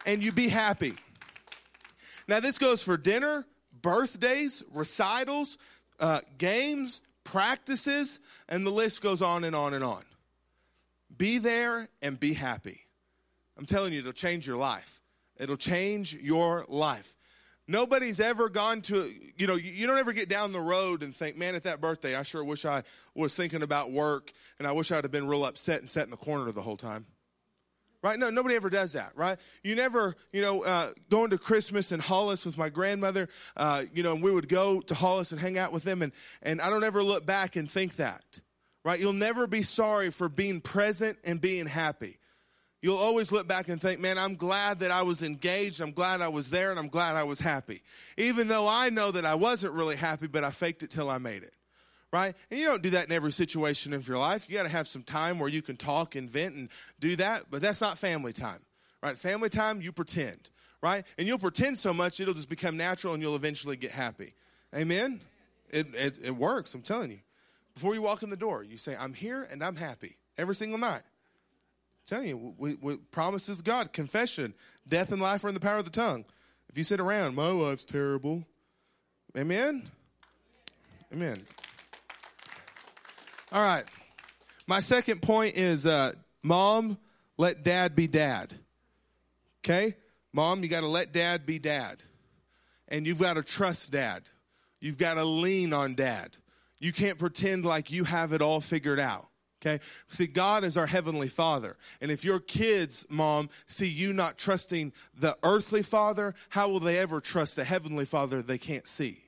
and 0.06 0.24
you 0.24 0.32
be 0.32 0.50
happy. 0.50 0.94
Now, 2.28 2.40
this 2.40 2.58
goes 2.58 2.82
for 2.82 2.98
dinner, 2.98 3.46
birthdays, 3.82 4.64
recitals, 4.74 5.58
uh, 6.00 6.20
games, 6.38 7.02
practices, 7.24 8.20
and 8.50 8.66
the 8.66 8.72
list 8.72 9.02
goes 9.02 9.22
on 9.22 9.44
and 9.44 9.56
on 9.56 9.74
and 9.74 9.84
on. 9.84 10.04
Be 11.16 11.38
there 11.38 11.90
and 12.02 12.20
be 12.20 12.34
happy. 12.34 12.82
I'm 13.58 13.66
telling 13.66 13.94
you, 13.94 14.00
it'll 14.00 14.14
change 14.14 14.48
your 14.48 14.58
life. 14.58 15.02
It'll 15.38 15.58
change 15.58 16.14
your 16.14 16.66
life. 16.68 17.16
Nobody's 17.68 18.20
ever 18.20 18.50
gone 18.50 18.82
to, 18.84 19.10
you 19.38 19.48
know, 19.48 19.56
you 19.56 19.88
don't 19.88 19.98
ever 19.98 20.12
get 20.12 20.28
down 20.28 20.52
the 20.52 20.60
road 20.60 21.02
and 21.02 21.16
think, 21.16 21.38
man, 21.38 21.56
at 21.56 21.64
that 21.64 21.80
birthday, 21.80 22.14
I 22.16 22.24
sure 22.24 22.44
wish 22.44 22.66
I 22.66 22.84
was 23.16 23.36
thinking 23.36 23.64
about 23.64 23.92
work 23.92 24.34
and 24.60 24.68
I 24.68 24.74
wish 24.74 24.92
I'd 24.92 25.06
have 25.06 25.12
been 25.12 25.28
real 25.28 25.46
upset 25.46 25.80
and 25.80 25.90
sat 25.90 26.04
in 26.04 26.12
the 26.12 26.18
corner 26.18 26.52
the 26.52 26.62
whole 26.62 26.76
time 26.76 27.06
right? 28.04 28.20
No, 28.20 28.30
nobody 28.30 28.56
ever 28.56 28.70
does 28.70 28.94
that, 28.94 29.14
right? 29.16 29.40
You 29.64 29.76
never, 29.76 30.16
you 30.32 30.42
know, 30.42 30.64
uh, 30.64 30.92
going 31.10 31.32
to 31.32 31.38
Christmas 31.38 31.92
in 31.92 32.00
Hollis 32.00 32.46
with 32.46 32.58
my 32.58 32.70
grandmother, 32.70 33.30
uh, 33.58 33.84
you 33.94 34.04
know, 34.04 34.14
and 34.14 34.22
we 34.22 34.30
would 34.30 34.50
go 34.50 34.82
to 34.82 34.94
Hollis 34.94 35.32
and 35.32 35.42
hang 35.42 35.58
out 35.58 35.72
with 35.72 35.84
them, 35.84 36.02
and, 36.02 36.12
and 36.44 36.62
I 36.62 36.70
don't 36.70 36.84
ever 36.84 37.02
look 37.02 37.26
back 37.26 37.56
and 37.56 37.72
think 37.72 37.96
that, 37.96 38.24
right? 38.84 39.00
You'll 39.00 39.14
never 39.14 39.48
be 39.48 39.64
sorry 39.64 40.12
for 40.12 40.30
being 40.30 40.62
present 40.62 41.18
and 41.24 41.42
being 41.42 41.66
happy. 41.66 42.20
You'll 42.82 42.98
always 42.98 43.32
look 43.32 43.48
back 43.48 43.70
and 43.70 43.80
think, 43.80 44.02
man, 44.02 44.18
I'm 44.18 44.36
glad 44.36 44.80
that 44.80 44.92
I 44.92 45.04
was 45.04 45.24
engaged. 45.24 45.80
I'm 45.80 45.94
glad 45.94 46.20
I 46.20 46.28
was 46.28 46.50
there 46.50 46.70
and 46.70 46.78
I'm 46.78 46.90
glad 46.90 47.16
I 47.16 47.24
was 47.24 47.40
happy. 47.40 47.82
Even 48.18 48.50
though 48.50 48.68
I 48.68 48.90
know 48.90 49.10
that 49.10 49.24
I 49.24 49.36
wasn't 49.36 49.74
really 49.74 49.96
happy, 49.96 50.28
but 50.28 50.44
I 50.44 50.52
faked 50.52 50.84
it 50.84 50.92
till 50.92 51.10
I 51.10 51.18
made 51.18 51.44
it. 51.44 51.54
Right? 52.14 52.36
And 52.52 52.60
you 52.60 52.68
don't 52.68 52.84
do 52.84 52.92
that 52.92 53.08
in 53.08 53.12
every 53.12 53.32
situation 53.32 53.92
of 53.92 54.08
your 54.08 54.20
life. 54.20 54.46
You 54.48 54.56
got 54.56 54.64
to 54.64 54.70
have 54.70 54.88
some 54.88 55.02
time 55.02 55.40
where 55.40 55.50
you 55.50 55.64
can 55.64 55.76
talk 55.76 56.16
and 56.16 56.30
vent 56.30 56.56
and 56.56 56.70
do 57.00 57.16
that, 57.16 57.46
but 57.50 57.62
that's 57.62 57.82
not 57.82 57.98
family 57.98 58.32
time. 58.32 58.60
Right? 59.02 59.18
Family 59.18 59.50
time, 59.50 59.82
you 59.82 59.92
pretend. 59.92 60.52
Right? 60.82 61.04
And 61.18 61.28
you'll 61.28 61.40
pretend 61.40 61.80
so 61.80 61.94
much, 61.94 62.20
it'll 62.20 62.36
just 62.36 62.50
become 62.50 62.78
natural 62.78 63.14
and 63.14 63.24
you'll 63.24 63.36
eventually 63.36 63.76
get 63.76 63.92
happy. 63.92 64.36
Amen? 64.76 65.22
It, 65.70 65.88
it, 65.96 66.20
it 66.24 66.32
works, 66.36 66.74
I'm 66.76 66.82
telling 66.84 67.12
you. 67.12 67.20
Before 67.74 67.96
you 67.96 68.04
walk 68.04 68.22
in 68.22 68.30
the 68.30 68.38
door, 68.38 68.64
you 68.64 68.78
say, 68.78 68.96
I'm 68.96 69.16
here 69.16 69.48
and 69.50 69.64
I'm 69.64 69.76
happy 69.76 70.18
every 70.38 70.56
single 70.56 70.78
night 70.78 71.02
telling 72.06 72.28
you, 72.28 72.54
we, 72.58 72.76
we, 72.76 72.98
promises 72.98 73.62
God, 73.62 73.94
confession, 73.94 74.54
death 74.88 75.12
and 75.12 75.22
life 75.22 75.44
are 75.44 75.48
in 75.48 75.54
the 75.54 75.60
power 75.60 75.78
of 75.78 75.86
the 75.86 75.92
tongue. 75.92 76.26
If 76.70 76.78
you 76.78 76.84
sit 76.84 77.00
around, 77.00 77.36
my 77.36 77.48
life's 77.48 77.86
terrible. 77.86 78.46
Amen? 79.38 79.84
Amen. 81.12 81.44
All 83.54 83.62
right. 83.62 83.86
My 84.66 84.80
second 84.80 85.22
point 85.22 85.56
is 85.56 85.86
uh, 85.86 86.14
mom, 86.42 86.98
let 87.38 87.64
dad 87.64 87.96
be 87.96 88.08
dad. 88.08 88.52
Okay? 89.64 89.96
Mom, 90.34 90.64
you 90.64 90.70
got 90.70 90.82
to 90.82 90.88
let 90.88 91.14
dad 91.14 91.46
be 91.46 91.60
dad. 91.60 92.02
And 92.88 93.06
you've 93.06 93.20
got 93.20 93.36
to 93.36 93.44
trust 93.44 93.92
dad. 93.92 94.24
You've 94.80 94.98
got 94.98 95.16
to 95.16 95.24
lean 95.24 95.72
on 95.72 95.94
dad. 95.94 96.36
You 96.80 96.92
can't 96.92 97.20
pretend 97.20 97.64
like 97.64 97.92
you 97.92 98.06
have 98.06 98.34
it 98.34 98.42
all 98.42 98.60
figured 98.60 99.00
out. 99.00 99.28
Okay? 99.62 99.84
See, 100.10 100.26
God 100.26 100.64
is 100.64 100.76
our 100.76 100.88
heavenly 100.88 101.28
father. 101.28 101.78
And 102.02 102.10
if 102.10 102.26
your 102.26 102.40
kids, 102.40 103.06
mom, 103.08 103.52
see 103.68 103.88
you 103.88 104.14
not 104.14 104.40
trusting 104.40 104.94
the 105.16 105.38
earthly 105.44 105.84
father, 105.84 106.34
how 106.50 106.70
will 106.70 106.80
they 106.80 106.98
ever 106.98 107.22
trust 107.22 107.56
the 107.56 107.64
heavenly 107.66 108.06
father 108.06 108.42
they 108.42 108.58
can't 108.58 108.88
see? 108.88 109.23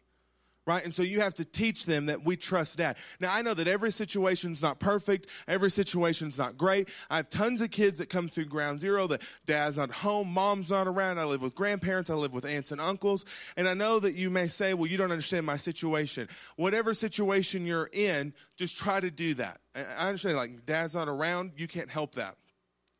Right? 0.66 0.84
And 0.84 0.94
so 0.94 1.04
you 1.04 1.22
have 1.22 1.34
to 1.36 1.46
teach 1.46 1.86
them 1.86 2.08
that 2.08 2.24
we 2.24 2.36
trust 2.36 2.78
dad. 2.78 2.98
Now, 3.20 3.34
I 3.34 3.42
know 3.42 3.54
that 3.54 3.68
every 3.68 3.92
situation's 3.92 4.62
not 4.62 4.80
perfect, 4.80 5.28
every 5.48 5.72
situation's 5.72 6.38
not 6.38 6.58
great. 6.58 6.90
I 7.10 7.18
have 7.18 7.30
tons 7.30 7.62
of 7.62 7.72
kids 7.72 8.00
that 8.00 8.10
come 8.10 8.28
through 8.28 8.46
ground 8.46 8.80
zero 8.80 9.08
that 9.08 9.22
dad's 9.46 9.78
not 9.78 9.92
home, 9.92 10.32
mom's 10.32 10.70
not 10.70 10.88
around. 10.88 11.20
I 11.20 11.26
live 11.26 11.42
with 11.42 11.56
grandparents, 11.56 12.10
I 12.10 12.16
live 12.16 12.34
with 12.34 12.46
aunts 12.46 12.72
and 12.72 12.82
uncles. 12.82 13.26
And 13.58 13.68
I 13.68 13.74
know 13.74 14.00
that 14.00 14.16
you 14.16 14.30
may 14.30 14.48
say, 14.48 14.74
well, 14.74 14.88
you 14.88 14.98
don't 14.98 15.12
understand 15.12 15.46
my 15.46 15.58
situation. 15.58 16.28
Whatever 16.56 16.94
situation 16.94 17.66
you're 17.66 17.90
in, 17.92 18.34
just 18.58 18.78
try 18.78 19.00
to 19.00 19.12
do 19.12 19.36
that. 19.36 19.60
I 19.76 20.08
understand, 20.08 20.38
like, 20.38 20.66
dad's 20.66 20.96
not 20.96 21.08
around, 21.08 21.52
you 21.58 21.68
can't 21.68 21.90
help 21.90 22.16
that 22.16 22.38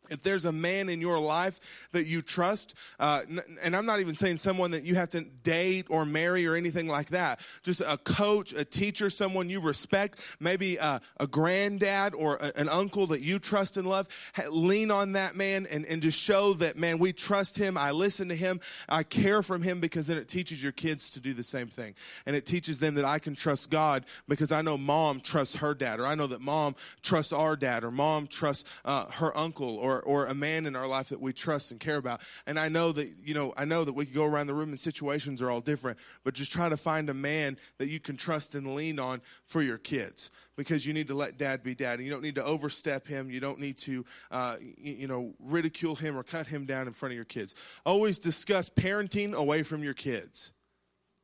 if 0.10 0.22
there's 0.22 0.46
a 0.46 0.52
man 0.52 0.90
in 0.90 1.02
your 1.02 1.20
life 1.20 1.88
that 1.92 2.06
you 2.06 2.22
trust, 2.22 2.76
uh, 3.00 3.22
and 3.64 3.76
I'm 3.76 3.86
not 3.86 4.00
even 4.00 4.16
saying 4.16 4.38
someone 4.38 4.72
that 4.72 4.84
you 4.84 4.96
have 4.96 5.10
to 5.10 5.22
date 5.22 5.88
or 5.90 6.06
marry 6.06 6.48
or 6.48 6.56
anything 6.56 6.88
like 6.88 7.10
that, 7.10 7.40
just 7.64 7.82
a 7.82 7.98
coach, 7.98 8.54
a 8.54 8.66
teacher, 8.66 9.10
someone 9.10 9.50
you 9.50 9.62
respect, 9.62 10.20
maybe 10.40 10.78
a, 10.78 11.02
a 11.20 11.28
granddad 11.28 12.14
or 12.14 12.38
a, 12.38 12.52
an 12.56 12.70
uncle 12.70 13.08
that 13.08 13.22
you 13.22 13.40
trust 13.40 13.78
and 13.78 13.88
love, 13.88 14.08
lean 14.50 14.92
on 14.92 15.14
that 15.14 15.36
man 15.36 15.68
and, 15.72 15.86
and 15.86 16.02
just 16.02 16.20
show 16.20 16.54
that, 16.54 16.78
man, 16.78 16.98
we 16.98 17.14
trust 17.14 17.58
him, 17.58 17.78
I 17.78 17.92
listen 17.92 18.28
to 18.30 18.36
him, 18.36 18.60
I 18.90 19.04
care 19.04 19.42
from 19.44 19.62
him 19.62 19.80
because 19.80 20.08
then 20.08 20.18
it 20.18 20.28
teaches 20.28 20.62
your 20.62 20.72
kids 20.72 21.10
to 21.12 21.20
do 21.20 21.34
the 21.34 21.44
same 21.44 21.68
thing. 21.68 21.96
And 22.26 22.36
it 22.36 22.46
teaches 22.46 22.80
them 22.80 22.96
that 22.96 23.06
I 23.06 23.20
can 23.20 23.36
trust 23.36 23.70
God 23.70 24.06
because 24.28 24.52
I 24.52 24.62
know 24.62 24.78
mom 24.78 25.22
trusts 25.22 25.56
her 25.56 25.74
dad, 25.74 26.00
or 26.00 26.06
I 26.06 26.16
know 26.16 26.28
that 26.28 26.42
mom 26.42 26.76
trusts 27.02 27.34
our 27.34 27.56
dad, 27.56 27.84
or 27.84 27.92
mom 27.92 28.28
trusts 28.28 28.66
uh, 28.84 29.06
her 29.06 29.36
uncle, 29.38 29.78
or 29.78 29.95
or, 29.96 30.02
or 30.02 30.25
a 30.25 30.34
man 30.34 30.66
in 30.66 30.75
our 30.75 30.88
life 30.88 31.10
that 31.10 31.22
we 31.22 31.34
trust 31.34 31.72
and 31.72 31.80
care 31.80 31.98
about. 31.98 32.22
And 32.46 32.60
I 32.60 32.70
know 32.70 32.92
that, 32.92 33.10
you 33.24 33.34
know, 33.34 33.54
I 33.56 33.66
know 33.66 33.84
that 33.84 33.94
we 33.94 34.06
could 34.06 34.16
go 34.16 34.25
around 34.25 34.48
the 34.48 34.54
room 34.54 34.70
and 34.70 34.80
situations 34.80 35.42
are 35.42 35.50
all 35.50 35.62
different, 35.62 35.98
but 36.24 36.34
just 36.34 36.52
try 36.52 36.70
to 36.70 36.78
find 36.78 37.10
a 37.10 37.14
man 37.14 37.58
that 37.78 37.88
you 37.88 38.00
can 38.00 38.18
trust 38.18 38.56
and 38.56 38.75
lean 38.75 39.00
on 39.00 39.22
for 39.46 39.62
your 39.62 39.78
kids 39.78 40.32
because 40.56 40.86
you 40.86 40.94
need 40.94 41.08
to 41.08 41.14
let 41.14 41.38
dad 41.38 41.64
be 41.64 41.75
dad. 41.75 42.00
And 42.00 42.06
you 42.06 42.12
don't 42.12 42.24
need 42.24 42.36
to 42.36 42.44
overstep 42.44 43.08
him. 43.08 43.30
You 43.30 43.40
don't 43.40 43.60
need 43.60 43.78
to, 43.80 44.06
uh, 44.32 44.58
you 44.78 45.08
know, 45.08 45.34
ridicule 45.40 45.96
him 45.96 46.18
or 46.18 46.24
cut 46.24 46.48
him 46.48 46.66
down 46.66 46.88
in 46.88 46.94
front 46.94 47.12
of 47.12 47.16
your 47.16 47.25
kids. 47.25 47.56
Always 47.86 48.20
discuss 48.20 48.70
parenting 48.70 49.34
away 49.34 49.64
from 49.64 49.84
your 49.84 49.94
kids. 49.94 50.52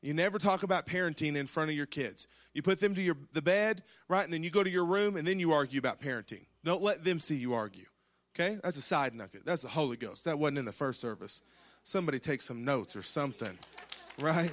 You 0.01 0.13
never 0.13 0.39
talk 0.39 0.63
about 0.63 0.87
parenting 0.87 1.35
in 1.35 1.45
front 1.45 1.69
of 1.69 1.75
your 1.75 1.85
kids. 1.85 2.27
You 2.53 2.61
put 2.61 2.79
them 2.79 2.95
to 2.95 3.01
your, 3.01 3.15
the 3.33 3.41
bed, 3.41 3.83
right? 4.09 4.23
And 4.23 4.33
then 4.33 4.43
you 4.43 4.49
go 4.49 4.63
to 4.63 4.69
your 4.69 4.85
room 4.85 5.15
and 5.15 5.27
then 5.27 5.39
you 5.39 5.53
argue 5.53 5.79
about 5.79 6.01
parenting. 6.01 6.45
Don't 6.63 6.81
let 6.81 7.03
them 7.03 7.19
see 7.19 7.35
you 7.35 7.53
argue. 7.53 7.85
Okay? 8.35 8.57
That's 8.63 8.77
a 8.77 8.81
side 8.81 9.13
nugget. 9.13 9.45
That's 9.45 9.61
the 9.61 9.69
Holy 9.69 9.97
Ghost. 9.97 10.25
That 10.25 10.39
wasn't 10.39 10.59
in 10.59 10.65
the 10.65 10.71
first 10.71 10.99
service. 10.99 11.41
Somebody 11.83 12.19
take 12.19 12.41
some 12.41 12.63
notes 12.63 12.95
or 12.95 13.01
something, 13.01 13.57
right? 14.19 14.51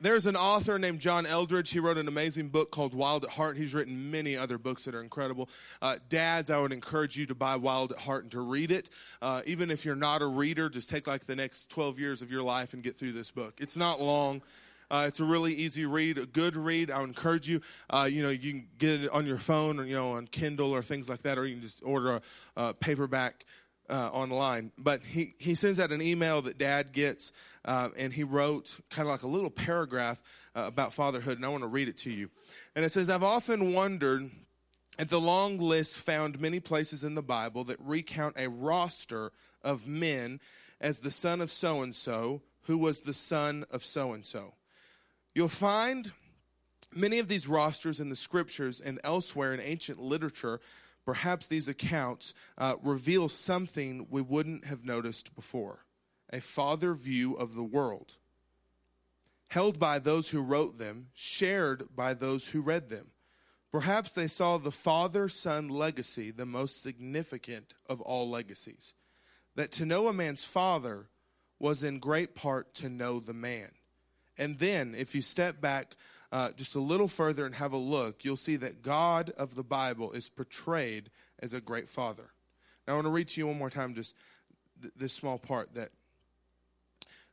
There's 0.00 0.26
an 0.26 0.36
author 0.36 0.78
named 0.78 1.00
John 1.00 1.26
Eldredge. 1.26 1.70
He 1.70 1.80
wrote 1.80 1.98
an 1.98 2.06
amazing 2.06 2.50
book 2.50 2.70
called 2.70 2.94
Wild 2.94 3.24
at 3.24 3.30
Heart. 3.30 3.56
He's 3.56 3.74
written 3.74 4.12
many 4.12 4.36
other 4.36 4.56
books 4.56 4.84
that 4.84 4.94
are 4.94 5.02
incredible. 5.02 5.48
Uh, 5.82 5.96
dads, 6.08 6.50
I 6.50 6.60
would 6.60 6.72
encourage 6.72 7.16
you 7.16 7.26
to 7.26 7.34
buy 7.34 7.56
Wild 7.56 7.90
at 7.90 7.98
Heart 7.98 8.24
and 8.24 8.32
to 8.32 8.40
read 8.40 8.70
it. 8.70 8.90
Uh, 9.20 9.42
even 9.44 9.72
if 9.72 9.84
you're 9.84 9.96
not 9.96 10.22
a 10.22 10.26
reader, 10.26 10.68
just 10.68 10.88
take 10.88 11.08
like 11.08 11.24
the 11.24 11.34
next 11.34 11.70
12 11.70 11.98
years 11.98 12.22
of 12.22 12.30
your 12.30 12.42
life 12.42 12.74
and 12.74 12.82
get 12.82 12.96
through 12.96 13.10
this 13.10 13.32
book. 13.32 13.54
It's 13.58 13.76
not 13.76 14.00
long. 14.00 14.40
Uh, 14.90 15.04
it's 15.06 15.20
a 15.20 15.24
really 15.24 15.52
easy 15.52 15.84
read, 15.84 16.18
a 16.18 16.26
good 16.26 16.56
read. 16.56 16.90
I 16.90 17.00
would 17.00 17.10
encourage 17.10 17.48
you. 17.48 17.60
Uh, 17.90 18.08
you 18.10 18.22
know, 18.22 18.30
you 18.30 18.52
can 18.52 18.68
get 18.78 19.02
it 19.02 19.10
on 19.10 19.26
your 19.26 19.38
phone 19.38 19.78
or 19.78 19.84
you 19.84 19.94
know 19.94 20.12
on 20.12 20.26
Kindle 20.26 20.74
or 20.74 20.82
things 20.82 21.08
like 21.08 21.22
that, 21.22 21.38
or 21.38 21.46
you 21.46 21.54
can 21.54 21.62
just 21.62 21.82
order 21.84 22.16
a, 22.16 22.22
a 22.56 22.74
paperback. 22.74 23.44
Uh, 23.90 24.10
online, 24.12 24.70
but 24.76 25.00
he, 25.02 25.32
he 25.38 25.54
sends 25.54 25.80
out 25.80 25.90
an 25.92 26.02
email 26.02 26.42
that 26.42 26.58
dad 26.58 26.92
gets, 26.92 27.32
uh, 27.64 27.88
and 27.98 28.12
he 28.12 28.22
wrote 28.22 28.78
kind 28.90 29.08
of 29.08 29.10
like 29.10 29.22
a 29.22 29.26
little 29.26 29.48
paragraph 29.48 30.20
uh, 30.54 30.64
about 30.66 30.92
fatherhood, 30.92 31.38
and 31.38 31.46
I 31.46 31.48
want 31.48 31.62
to 31.62 31.68
read 31.68 31.88
it 31.88 31.96
to 32.00 32.10
you. 32.10 32.28
And 32.76 32.84
it 32.84 32.92
says, 32.92 33.08
I've 33.08 33.22
often 33.22 33.72
wondered 33.72 34.30
at 34.98 35.08
the 35.08 35.18
long 35.18 35.56
list 35.56 35.96
found 35.98 36.38
many 36.38 36.60
places 36.60 37.02
in 37.02 37.14
the 37.14 37.22
Bible 37.22 37.64
that 37.64 37.78
recount 37.80 38.38
a 38.38 38.50
roster 38.50 39.32
of 39.62 39.86
men 39.86 40.40
as 40.80 41.00
the 41.00 41.10
son 41.10 41.40
of 41.40 41.50
so 41.50 41.80
and 41.82 41.94
so, 41.94 42.42
who 42.64 42.76
was 42.76 43.00
the 43.00 43.14
son 43.14 43.64
of 43.70 43.84
so 43.84 44.12
and 44.12 44.24
so. 44.24 44.52
You'll 45.34 45.48
find 45.48 46.10
many 46.94 47.18
of 47.18 47.28
these 47.28 47.48
rosters 47.48 48.00
in 48.00 48.08
the 48.08 48.16
scriptures 48.16 48.80
and 48.80 48.98
elsewhere 49.04 49.52
in 49.52 49.60
ancient 49.60 50.00
literature. 50.00 50.60
Perhaps 51.04 51.46
these 51.46 51.68
accounts 51.68 52.34
uh, 52.56 52.74
reveal 52.82 53.28
something 53.28 54.06
we 54.10 54.20
wouldn't 54.20 54.66
have 54.66 54.84
noticed 54.84 55.34
before 55.34 55.84
a 56.30 56.40
father 56.40 56.92
view 56.92 57.34
of 57.34 57.54
the 57.54 57.64
world, 57.64 58.18
held 59.48 59.78
by 59.78 59.98
those 59.98 60.30
who 60.30 60.42
wrote 60.42 60.78
them, 60.78 61.08
shared 61.14 61.84
by 61.96 62.12
those 62.12 62.48
who 62.48 62.60
read 62.60 62.90
them. 62.90 63.12
Perhaps 63.72 64.12
they 64.12 64.26
saw 64.26 64.58
the 64.58 64.70
father 64.70 65.28
son 65.28 65.68
legacy 65.68 66.30
the 66.30 66.46
most 66.46 66.82
significant 66.82 67.74
of 67.88 68.00
all 68.00 68.28
legacies. 68.28 68.94
That 69.54 69.72
to 69.72 69.86
know 69.86 70.08
a 70.08 70.12
man's 70.12 70.44
father 70.44 71.08
was 71.58 71.82
in 71.82 71.98
great 71.98 72.34
part 72.34 72.74
to 72.74 72.88
know 72.88 73.20
the 73.20 73.34
man. 73.34 73.70
And 74.38 74.58
then, 74.58 74.94
if 74.96 75.14
you 75.14 75.22
step 75.22 75.60
back 75.60 75.96
uh, 76.30 76.50
just 76.56 76.74
a 76.74 76.80
little 76.80 77.08
further 77.08 77.44
and 77.44 77.54
have 77.54 77.72
a 77.72 77.78
look, 77.78 78.24
you'll 78.24 78.36
see 78.36 78.56
that 78.56 78.82
God 78.82 79.30
of 79.36 79.54
the 79.54 79.64
Bible 79.64 80.12
is 80.12 80.28
portrayed 80.28 81.10
as 81.40 81.52
a 81.52 81.60
great 81.60 81.88
father. 81.88 82.30
Now, 82.86 82.94
I 82.94 82.96
want 82.96 83.06
to 83.06 83.12
read 83.12 83.28
to 83.28 83.40
you 83.40 83.46
one 83.46 83.58
more 83.58 83.70
time 83.70 83.94
just 83.94 84.14
th- 84.80 84.94
this 84.94 85.12
small 85.12 85.38
part 85.38 85.74
that, 85.74 85.90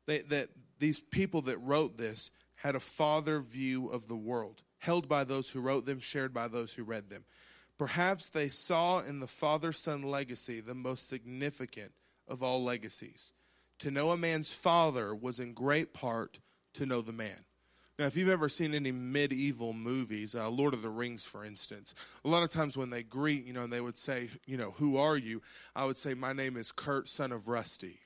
they, 0.05 0.19
that 0.19 0.49
these 0.79 0.99
people 0.99 1.41
that 1.43 1.57
wrote 1.59 1.97
this 1.97 2.31
had 2.55 2.75
a 2.75 2.79
father 2.79 3.39
view 3.39 3.87
of 3.89 4.07
the 4.07 4.15
world, 4.15 4.63
held 4.79 5.07
by 5.07 5.23
those 5.23 5.49
who 5.49 5.61
wrote 5.61 5.85
them, 5.85 5.99
shared 5.99 6.33
by 6.33 6.47
those 6.47 6.73
who 6.73 6.83
read 6.83 7.09
them. 7.09 7.25
Perhaps 7.77 8.29
they 8.29 8.49
saw 8.49 8.99
in 8.99 9.19
the 9.19 9.27
father 9.27 9.71
son 9.71 10.01
legacy 10.01 10.61
the 10.61 10.73
most 10.73 11.07
significant 11.07 11.91
of 12.27 12.41
all 12.41 12.63
legacies. 12.63 13.33
To 13.79 13.91
know 13.91 14.11
a 14.11 14.17
man's 14.17 14.53
father 14.53 15.13
was 15.13 15.39
in 15.39 15.53
great 15.53 15.93
part 15.93 16.39
to 16.75 16.85
know 16.85 17.01
the 17.01 17.11
man. 17.11 17.45
Now, 17.97 18.07
if 18.07 18.17
you've 18.17 18.29
ever 18.29 18.49
seen 18.49 18.73
any 18.73 18.91
medieval 18.91 19.71
movies, 19.71 20.35
uh, 20.35 20.49
Lord 20.49 20.73
of 20.73 20.81
the 20.81 20.89
Rings, 20.89 21.25
for 21.25 21.45
instance, 21.45 21.95
a 22.25 22.27
lot 22.27 22.43
of 22.43 22.49
times 22.49 22.75
when 22.75 22.89
they 22.89 23.03
greet, 23.03 23.45
you 23.45 23.53
know, 23.53 23.63
and 23.63 23.71
they 23.71 23.79
would 23.79 23.97
say, 23.97 24.29
you 24.45 24.57
know, 24.57 24.71
who 24.71 24.97
are 24.97 25.15
you? 25.15 25.41
I 25.75 25.85
would 25.85 25.97
say, 25.97 26.13
my 26.13 26.33
name 26.33 26.57
is 26.57 26.73
Kurt, 26.73 27.07
son 27.07 27.31
of 27.31 27.47
Rusty, 27.47 27.99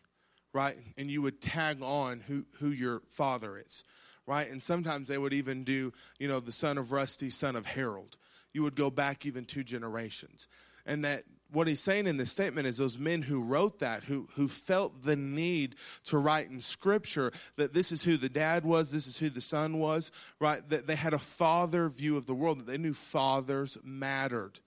right? 0.53 0.75
And 0.95 1.09
you 1.09 1.23
would 1.23 1.41
tag 1.41 1.81
on 1.81 2.19
who, 2.19 2.45
who 2.59 2.69
your 2.69 3.01
father 3.09 3.57
is, 3.57 3.83
right? 4.27 4.49
And 4.49 4.61
sometimes 4.61 5.07
they 5.07 5.17
would 5.17 5.33
even 5.33 5.63
do, 5.63 5.91
you 6.19 6.27
know, 6.27 6.39
the 6.39 6.51
son 6.51 6.77
of 6.77 6.91
Rusty, 6.91 7.31
son 7.31 7.55
of 7.55 7.65
Harold. 7.65 8.17
You 8.53 8.61
would 8.61 8.75
go 8.75 8.91
back 8.91 9.25
even 9.25 9.45
two 9.45 9.63
generations. 9.63 10.47
And 10.85 11.03
that 11.03 11.23
what 11.51 11.67
he's 11.67 11.79
saying 11.79 12.07
in 12.07 12.17
this 12.17 12.31
statement 12.31 12.67
is 12.67 12.77
those 12.77 12.97
men 12.97 13.21
who 13.21 13.41
wrote 13.41 13.79
that, 13.79 14.03
who, 14.03 14.27
who 14.35 14.47
felt 14.47 15.01
the 15.01 15.15
need 15.15 15.75
to 16.05 16.17
write 16.17 16.49
in 16.49 16.61
scripture 16.61 17.31
that 17.57 17.73
this 17.73 17.91
is 17.91 18.03
who 18.03 18.17
the 18.17 18.29
dad 18.29 18.63
was, 18.63 18.91
this 18.91 19.07
is 19.07 19.17
who 19.17 19.29
the 19.29 19.41
son 19.41 19.79
was, 19.79 20.11
right? 20.39 20.67
That 20.69 20.87
they 20.87 20.95
had 20.95 21.13
a 21.13 21.19
father 21.19 21.89
view 21.89 22.17
of 22.17 22.25
the 22.25 22.35
world, 22.35 22.59
that 22.59 22.67
they 22.67 22.77
knew 22.77 22.93
fathers 22.93 23.77
mattered, 23.83 24.59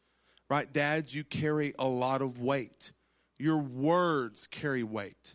right? 0.50 0.72
Dads, 0.72 1.14
you 1.14 1.24
carry 1.24 1.72
a 1.78 1.86
lot 1.86 2.22
of 2.22 2.40
weight. 2.40 2.92
Your 3.38 3.58
words 3.58 4.46
carry 4.46 4.82
weight. 4.82 5.34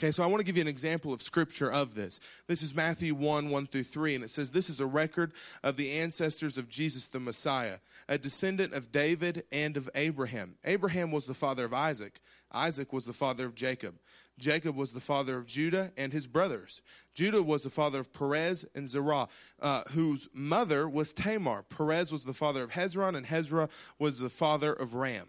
Okay, 0.00 0.12
so 0.12 0.22
I 0.22 0.28
want 0.28 0.40
to 0.40 0.46
give 0.46 0.56
you 0.56 0.62
an 0.62 0.66
example 0.66 1.12
of 1.12 1.20
scripture 1.20 1.70
of 1.70 1.94
this. 1.94 2.20
This 2.46 2.62
is 2.62 2.74
Matthew 2.74 3.14
1 3.14 3.50
1 3.50 3.66
through 3.66 3.82
3, 3.82 4.14
and 4.14 4.24
it 4.24 4.30
says, 4.30 4.50
This 4.50 4.70
is 4.70 4.80
a 4.80 4.86
record 4.86 5.34
of 5.62 5.76
the 5.76 5.92
ancestors 5.92 6.56
of 6.56 6.70
Jesus 6.70 7.08
the 7.08 7.20
Messiah, 7.20 7.80
a 8.08 8.16
descendant 8.16 8.72
of 8.72 8.90
David 8.90 9.44
and 9.52 9.76
of 9.76 9.90
Abraham. 9.94 10.54
Abraham 10.64 11.12
was 11.12 11.26
the 11.26 11.34
father 11.34 11.66
of 11.66 11.74
Isaac, 11.74 12.22
Isaac 12.50 12.94
was 12.94 13.04
the 13.04 13.12
father 13.12 13.44
of 13.44 13.54
Jacob. 13.54 13.96
Jacob 14.38 14.74
was 14.74 14.92
the 14.92 15.00
father 15.00 15.36
of 15.36 15.44
Judah 15.44 15.92
and 15.98 16.14
his 16.14 16.26
brothers. 16.26 16.80
Judah 17.12 17.42
was 17.42 17.64
the 17.64 17.68
father 17.68 18.00
of 18.00 18.10
Perez 18.10 18.64
and 18.74 18.88
Zerah, 18.88 19.28
uh, 19.60 19.82
whose 19.90 20.30
mother 20.32 20.88
was 20.88 21.12
Tamar. 21.12 21.62
Perez 21.64 22.10
was 22.10 22.24
the 22.24 22.32
father 22.32 22.62
of 22.62 22.70
Hezron, 22.70 23.18
and 23.18 23.26
Hezron 23.26 23.68
was 23.98 24.18
the 24.18 24.30
father 24.30 24.72
of 24.72 24.94
Ram 24.94 25.28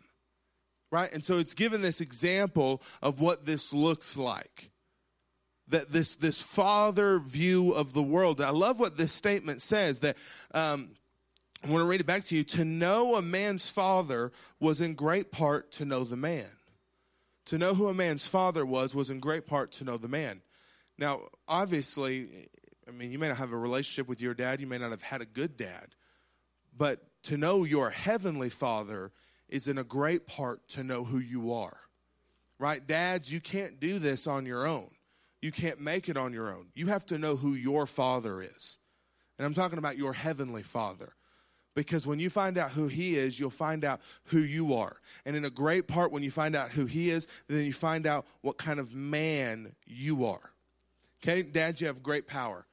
right? 0.91 1.11
And 1.11 1.23
so 1.23 1.39
it's 1.39 1.53
given 1.53 1.81
this 1.81 2.01
example 2.01 2.81
of 3.01 3.19
what 3.19 3.45
this 3.45 3.73
looks 3.73 4.17
like. 4.17 4.69
That 5.69 5.91
this 5.93 6.15
this 6.15 6.41
father 6.41 7.17
view 7.17 7.71
of 7.71 7.93
the 7.93 8.03
world. 8.03 8.41
I 8.41 8.49
love 8.49 8.79
what 8.79 8.97
this 8.97 9.13
statement 9.13 9.61
says. 9.61 10.01
That 10.01 10.17
um, 10.53 10.89
I 11.63 11.69
want 11.69 11.81
to 11.81 11.87
read 11.87 12.01
it 12.01 12.05
back 12.05 12.25
to 12.25 12.35
you. 12.35 12.43
To 12.43 12.65
know 12.65 13.15
a 13.15 13.21
man's 13.21 13.69
father 13.69 14.33
was 14.59 14.81
in 14.81 14.95
great 14.95 15.31
part 15.31 15.71
to 15.73 15.85
know 15.85 16.03
the 16.03 16.17
man. 16.17 16.47
To 17.45 17.57
know 17.57 17.73
who 17.73 17.87
a 17.87 17.93
man's 17.93 18.27
father 18.27 18.65
was 18.65 18.93
was 18.93 19.09
in 19.09 19.19
great 19.19 19.47
part 19.47 19.71
to 19.73 19.85
know 19.85 19.97
the 19.97 20.09
man. 20.09 20.41
Now, 20.97 21.21
obviously, 21.47 22.27
I 22.87 22.91
mean, 22.91 23.11
you 23.11 23.17
may 23.17 23.29
not 23.29 23.37
have 23.37 23.53
a 23.53 23.57
relationship 23.57 24.09
with 24.09 24.21
your 24.21 24.33
dad. 24.33 24.59
You 24.59 24.67
may 24.67 24.77
not 24.77 24.91
have 24.91 25.03
had 25.03 25.21
a 25.21 25.25
good 25.25 25.55
dad, 25.55 25.95
but 26.77 26.99
to 27.23 27.37
know 27.37 27.63
your 27.63 27.91
heavenly 27.91 28.49
father 28.49 29.11
is 29.51 29.67
in 29.67 29.77
a 29.77 29.83
great 29.83 30.25
part 30.25 30.67
to 30.69 30.83
know 30.83 31.03
who 31.03 31.19
you 31.19 31.53
are. 31.53 31.77
Right? 32.57 32.85
Dads, 32.85 33.31
you 33.31 33.39
can't 33.39 33.79
do 33.79 33.99
this 33.99 34.25
on 34.25 34.45
your 34.45 34.65
own. 34.65 34.89
You 35.41 35.51
can't 35.51 35.79
make 35.79 36.09
it 36.09 36.17
on 36.17 36.33
your 36.33 36.49
own. 36.49 36.67
You 36.75 36.87
have 36.87 37.05
to 37.07 37.17
know 37.17 37.35
who 37.35 37.53
your 37.53 37.85
father 37.85 38.41
is. 38.41 38.77
And 39.37 39.45
I'm 39.45 39.53
talking 39.53 39.79
about 39.79 39.97
your 39.97 40.13
heavenly 40.13 40.63
father. 40.63 41.13
Because 41.73 42.05
when 42.05 42.19
you 42.19 42.29
find 42.29 42.57
out 42.57 42.71
who 42.71 42.87
he 42.87 43.15
is, 43.15 43.39
you'll 43.39 43.49
find 43.49 43.85
out 43.85 44.01
who 44.25 44.39
you 44.39 44.73
are. 44.75 44.97
And 45.25 45.35
in 45.35 45.45
a 45.45 45.49
great 45.49 45.87
part, 45.87 46.11
when 46.11 46.21
you 46.21 46.29
find 46.29 46.55
out 46.55 46.69
who 46.69 46.85
he 46.85 47.09
is, 47.09 47.27
then 47.47 47.65
you 47.65 47.73
find 47.73 48.05
out 48.05 48.25
what 48.41 48.57
kind 48.57 48.79
of 48.79 48.93
man 48.93 49.73
you 49.85 50.25
are. 50.25 50.51
Okay, 51.23 51.43
dads, 51.43 51.81
you 51.81 51.87
have 51.87 52.03
great 52.03 52.27
power. 52.27 52.65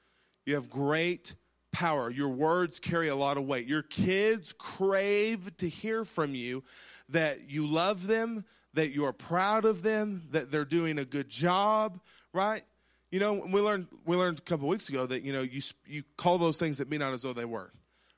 You 0.47 0.55
have 0.55 0.69
great 0.69 1.35
power. 1.79 2.11
Your 2.11 2.31
words 2.31 2.81
carry 2.81 3.07
a 3.07 3.15
lot 3.15 3.37
of 3.37 3.45
weight. 3.45 3.69
Your 3.69 3.83
kids 3.83 4.53
crave 4.53 5.57
to 5.59 5.69
hear 5.69 6.05
from 6.05 6.35
you 6.35 6.65
that 7.11 7.49
you 7.49 7.69
love 7.69 8.09
them, 8.09 8.45
that 8.75 8.89
you're 8.91 9.13
proud 9.13 9.65
of 9.65 9.85
them, 9.85 10.27
that 10.33 10.51
they're 10.51 10.65
doing 10.65 10.99
a 10.99 11.05
good 11.05 11.29
job, 11.29 12.01
right? 12.35 12.65
You 13.13 13.21
know, 13.21 13.47
we 13.53 13.61
learned 13.61 13.87
we 14.05 14.17
learned 14.17 14.41
a 14.41 14.43
couple 14.43 14.67
weeks 14.67 14.89
ago 14.89 15.07
that 15.07 15.23
you 15.23 15.33
know 15.33 15.43
you 15.43 15.63
you 15.87 16.03
call 16.17 16.37
those 16.37 16.59
things 16.59 16.79
that 16.79 16.91
be 16.91 16.99
not 16.99 17.15
as 17.15 17.23
though 17.23 17.33
they 17.33 17.45
were, 17.45 17.73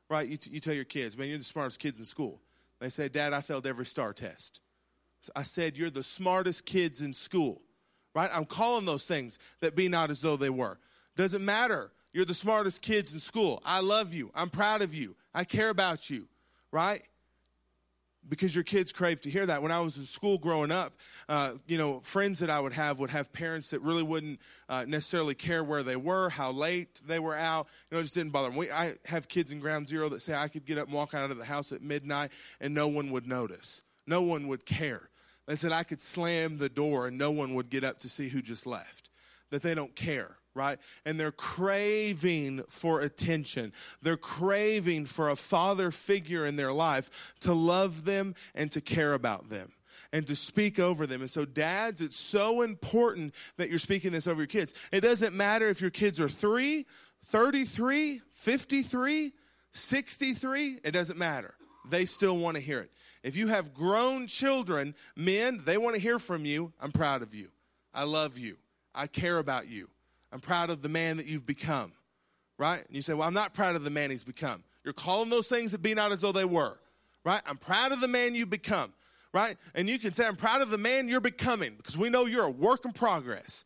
right? 0.08 0.26
You, 0.26 0.38
t- 0.38 0.50
you 0.50 0.60
tell 0.60 0.74
your 0.74 0.84
kids, 0.84 1.18
man, 1.18 1.28
you're 1.28 1.36
the 1.36 1.44
smartest 1.44 1.80
kids 1.80 1.98
in 1.98 2.06
school. 2.06 2.40
They 2.80 2.88
say, 2.88 3.10
Dad, 3.10 3.34
I 3.34 3.42
failed 3.42 3.66
every 3.66 3.84
STAAR 3.84 4.14
test. 4.14 4.60
So 5.20 5.32
I 5.36 5.42
said, 5.42 5.76
you're 5.76 5.90
the 5.90 6.02
smartest 6.02 6.64
kids 6.64 7.02
in 7.02 7.12
school, 7.12 7.60
right? 8.14 8.30
I'm 8.34 8.46
calling 8.46 8.86
those 8.86 9.04
things 9.04 9.38
that 9.60 9.76
be 9.76 9.86
not 9.88 10.08
as 10.08 10.22
though 10.22 10.38
they 10.38 10.48
were. 10.48 10.78
Doesn't 11.14 11.44
matter 11.44 11.92
you're 12.12 12.24
the 12.24 12.34
smartest 12.34 12.82
kids 12.82 13.14
in 13.14 13.20
school. 13.20 13.62
I 13.64 13.80
love 13.80 14.12
you. 14.12 14.30
I'm 14.34 14.50
proud 14.50 14.82
of 14.82 14.94
you. 14.94 15.16
I 15.34 15.44
care 15.44 15.70
about 15.70 16.10
you, 16.10 16.26
right? 16.72 17.02
Because 18.28 18.54
your 18.54 18.64
kids 18.64 18.92
crave 18.92 19.20
to 19.22 19.30
hear 19.30 19.46
that. 19.46 19.62
When 19.62 19.72
I 19.72 19.80
was 19.80 19.96
in 19.96 20.06
school 20.06 20.36
growing 20.36 20.72
up, 20.72 20.92
uh, 21.28 21.52
you 21.66 21.78
know, 21.78 22.00
friends 22.00 22.40
that 22.40 22.50
I 22.50 22.60
would 22.60 22.72
have 22.72 22.98
would 22.98 23.10
have 23.10 23.32
parents 23.32 23.70
that 23.70 23.80
really 23.80 24.02
wouldn't 24.02 24.40
uh, 24.68 24.84
necessarily 24.86 25.34
care 25.34 25.64
where 25.64 25.82
they 25.82 25.96
were, 25.96 26.28
how 26.30 26.50
late 26.50 27.00
they 27.06 27.18
were 27.18 27.36
out. 27.36 27.68
You 27.90 27.94
know, 27.94 28.00
it 28.00 28.04
just 28.04 28.14
didn't 28.14 28.32
bother 28.32 28.48
them. 28.48 28.58
We, 28.58 28.70
I 28.70 28.94
have 29.06 29.28
kids 29.28 29.52
in 29.52 29.60
Ground 29.60 29.88
Zero 29.88 30.08
that 30.10 30.20
say 30.20 30.34
I 30.34 30.48
could 30.48 30.66
get 30.66 30.78
up 30.78 30.86
and 30.86 30.94
walk 30.94 31.14
out 31.14 31.30
of 31.30 31.38
the 31.38 31.44
house 31.44 31.72
at 31.72 31.80
midnight 31.80 32.30
and 32.60 32.74
no 32.74 32.88
one 32.88 33.10
would 33.12 33.26
notice. 33.26 33.82
No 34.06 34.22
one 34.22 34.48
would 34.48 34.66
care. 34.66 35.08
They 35.46 35.56
said 35.56 35.72
I 35.72 35.84
could 35.84 36.00
slam 36.00 36.58
the 36.58 36.68
door 36.68 37.06
and 37.06 37.16
no 37.16 37.30
one 37.30 37.54
would 37.54 37.70
get 37.70 37.84
up 37.84 38.00
to 38.00 38.08
see 38.08 38.28
who 38.28 38.42
just 38.42 38.66
left. 38.66 39.10
That 39.50 39.62
they 39.62 39.74
don't 39.74 39.96
care 39.96 40.36
right? 40.60 40.78
And 41.06 41.18
they're 41.18 41.32
craving 41.32 42.62
for 42.68 43.00
attention. 43.00 43.72
They're 44.02 44.18
craving 44.18 45.06
for 45.06 45.30
a 45.30 45.36
father 45.36 45.90
figure 45.90 46.44
in 46.44 46.56
their 46.56 46.72
life 46.72 47.34
to 47.40 47.54
love 47.54 48.04
them 48.04 48.34
and 48.54 48.70
to 48.72 48.82
care 48.82 49.14
about 49.14 49.48
them 49.48 49.72
and 50.12 50.26
to 50.26 50.36
speak 50.36 50.78
over 50.78 51.06
them. 51.06 51.22
And 51.22 51.30
so, 51.30 51.46
dads, 51.46 52.02
it's 52.02 52.18
so 52.18 52.60
important 52.60 53.34
that 53.56 53.70
you're 53.70 53.78
speaking 53.78 54.12
this 54.12 54.26
over 54.26 54.42
your 54.42 54.46
kids. 54.46 54.74
It 54.92 55.00
doesn't 55.00 55.34
matter 55.34 55.68
if 55.68 55.80
your 55.80 55.90
kids 55.90 56.20
are 56.20 56.28
three, 56.28 56.86
33, 57.24 58.20
53, 58.30 59.32
63, 59.72 60.78
it 60.84 60.90
doesn't 60.90 61.18
matter. 61.18 61.54
They 61.88 62.04
still 62.04 62.36
want 62.36 62.56
to 62.56 62.62
hear 62.62 62.80
it. 62.80 62.90
If 63.22 63.36
you 63.36 63.48
have 63.48 63.72
grown 63.72 64.26
children, 64.26 64.94
men, 65.16 65.62
they 65.64 65.78
want 65.78 65.94
to 65.94 66.00
hear 66.00 66.18
from 66.18 66.44
you. 66.44 66.72
I'm 66.80 66.92
proud 66.92 67.22
of 67.22 67.34
you. 67.34 67.48
I 67.94 68.04
love 68.04 68.36
you. 68.36 68.56
I 68.94 69.06
care 69.06 69.38
about 69.38 69.68
you. 69.68 69.88
I'm 70.32 70.40
proud 70.40 70.70
of 70.70 70.82
the 70.82 70.88
man 70.88 71.16
that 71.16 71.26
you've 71.26 71.46
become. 71.46 71.92
Right? 72.58 72.84
And 72.86 72.94
you 72.94 73.02
say, 73.02 73.14
Well, 73.14 73.26
I'm 73.26 73.34
not 73.34 73.54
proud 73.54 73.76
of 73.76 73.84
the 73.84 73.90
man 73.90 74.10
he's 74.10 74.24
become. 74.24 74.62
You're 74.84 74.94
calling 74.94 75.30
those 75.30 75.48
things 75.48 75.72
that 75.72 75.82
be 75.82 75.94
not 75.94 76.12
as 76.12 76.20
though 76.20 76.32
they 76.32 76.44
were. 76.44 76.78
Right? 77.24 77.40
I'm 77.46 77.56
proud 77.56 77.92
of 77.92 78.00
the 78.00 78.08
man 78.08 78.34
you've 78.34 78.50
become. 78.50 78.92
Right? 79.32 79.56
And 79.74 79.88
you 79.88 79.98
can 79.98 80.12
say, 80.12 80.26
I'm 80.26 80.36
proud 80.36 80.60
of 80.60 80.70
the 80.70 80.78
man 80.78 81.08
you're 81.08 81.20
becoming 81.20 81.74
because 81.76 81.96
we 81.96 82.10
know 82.10 82.26
you're 82.26 82.44
a 82.44 82.50
work 82.50 82.84
in 82.84 82.92
progress. 82.92 83.64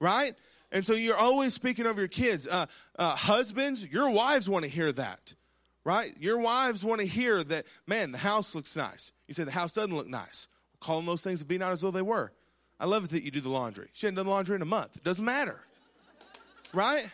Right? 0.00 0.34
And 0.72 0.84
so 0.84 0.92
you're 0.92 1.16
always 1.16 1.54
speaking 1.54 1.86
of 1.86 1.98
your 1.98 2.08
kids. 2.08 2.48
Uh, 2.48 2.66
uh, 2.98 3.14
husbands, 3.14 3.88
your 3.88 4.10
wives 4.10 4.48
want 4.48 4.64
to 4.64 4.70
hear 4.70 4.90
that. 4.92 5.34
Right? 5.84 6.14
Your 6.18 6.38
wives 6.38 6.82
want 6.84 7.00
to 7.00 7.06
hear 7.06 7.44
that, 7.44 7.66
man, 7.86 8.10
the 8.10 8.18
house 8.18 8.54
looks 8.54 8.74
nice. 8.74 9.12
You 9.28 9.34
say 9.34 9.44
the 9.44 9.50
house 9.52 9.72
doesn't 9.72 9.94
look 9.94 10.08
nice. 10.08 10.48
We're 10.72 10.86
calling 10.86 11.06
those 11.06 11.22
things 11.22 11.38
that 11.38 11.48
be 11.48 11.58
not 11.58 11.72
as 11.72 11.82
though 11.82 11.90
they 11.90 12.02
were. 12.02 12.32
I 12.80 12.86
love 12.86 13.04
it 13.04 13.10
that 13.10 13.22
you 13.22 13.30
do 13.30 13.40
the 13.40 13.50
laundry. 13.50 13.88
She 13.92 14.06
hadn't 14.06 14.16
done 14.16 14.26
laundry 14.26 14.56
in 14.56 14.62
a 14.62 14.66
month. 14.66 14.96
It 14.96 15.04
doesn't 15.04 15.24
matter. 15.24 15.64
Right? 16.74 17.08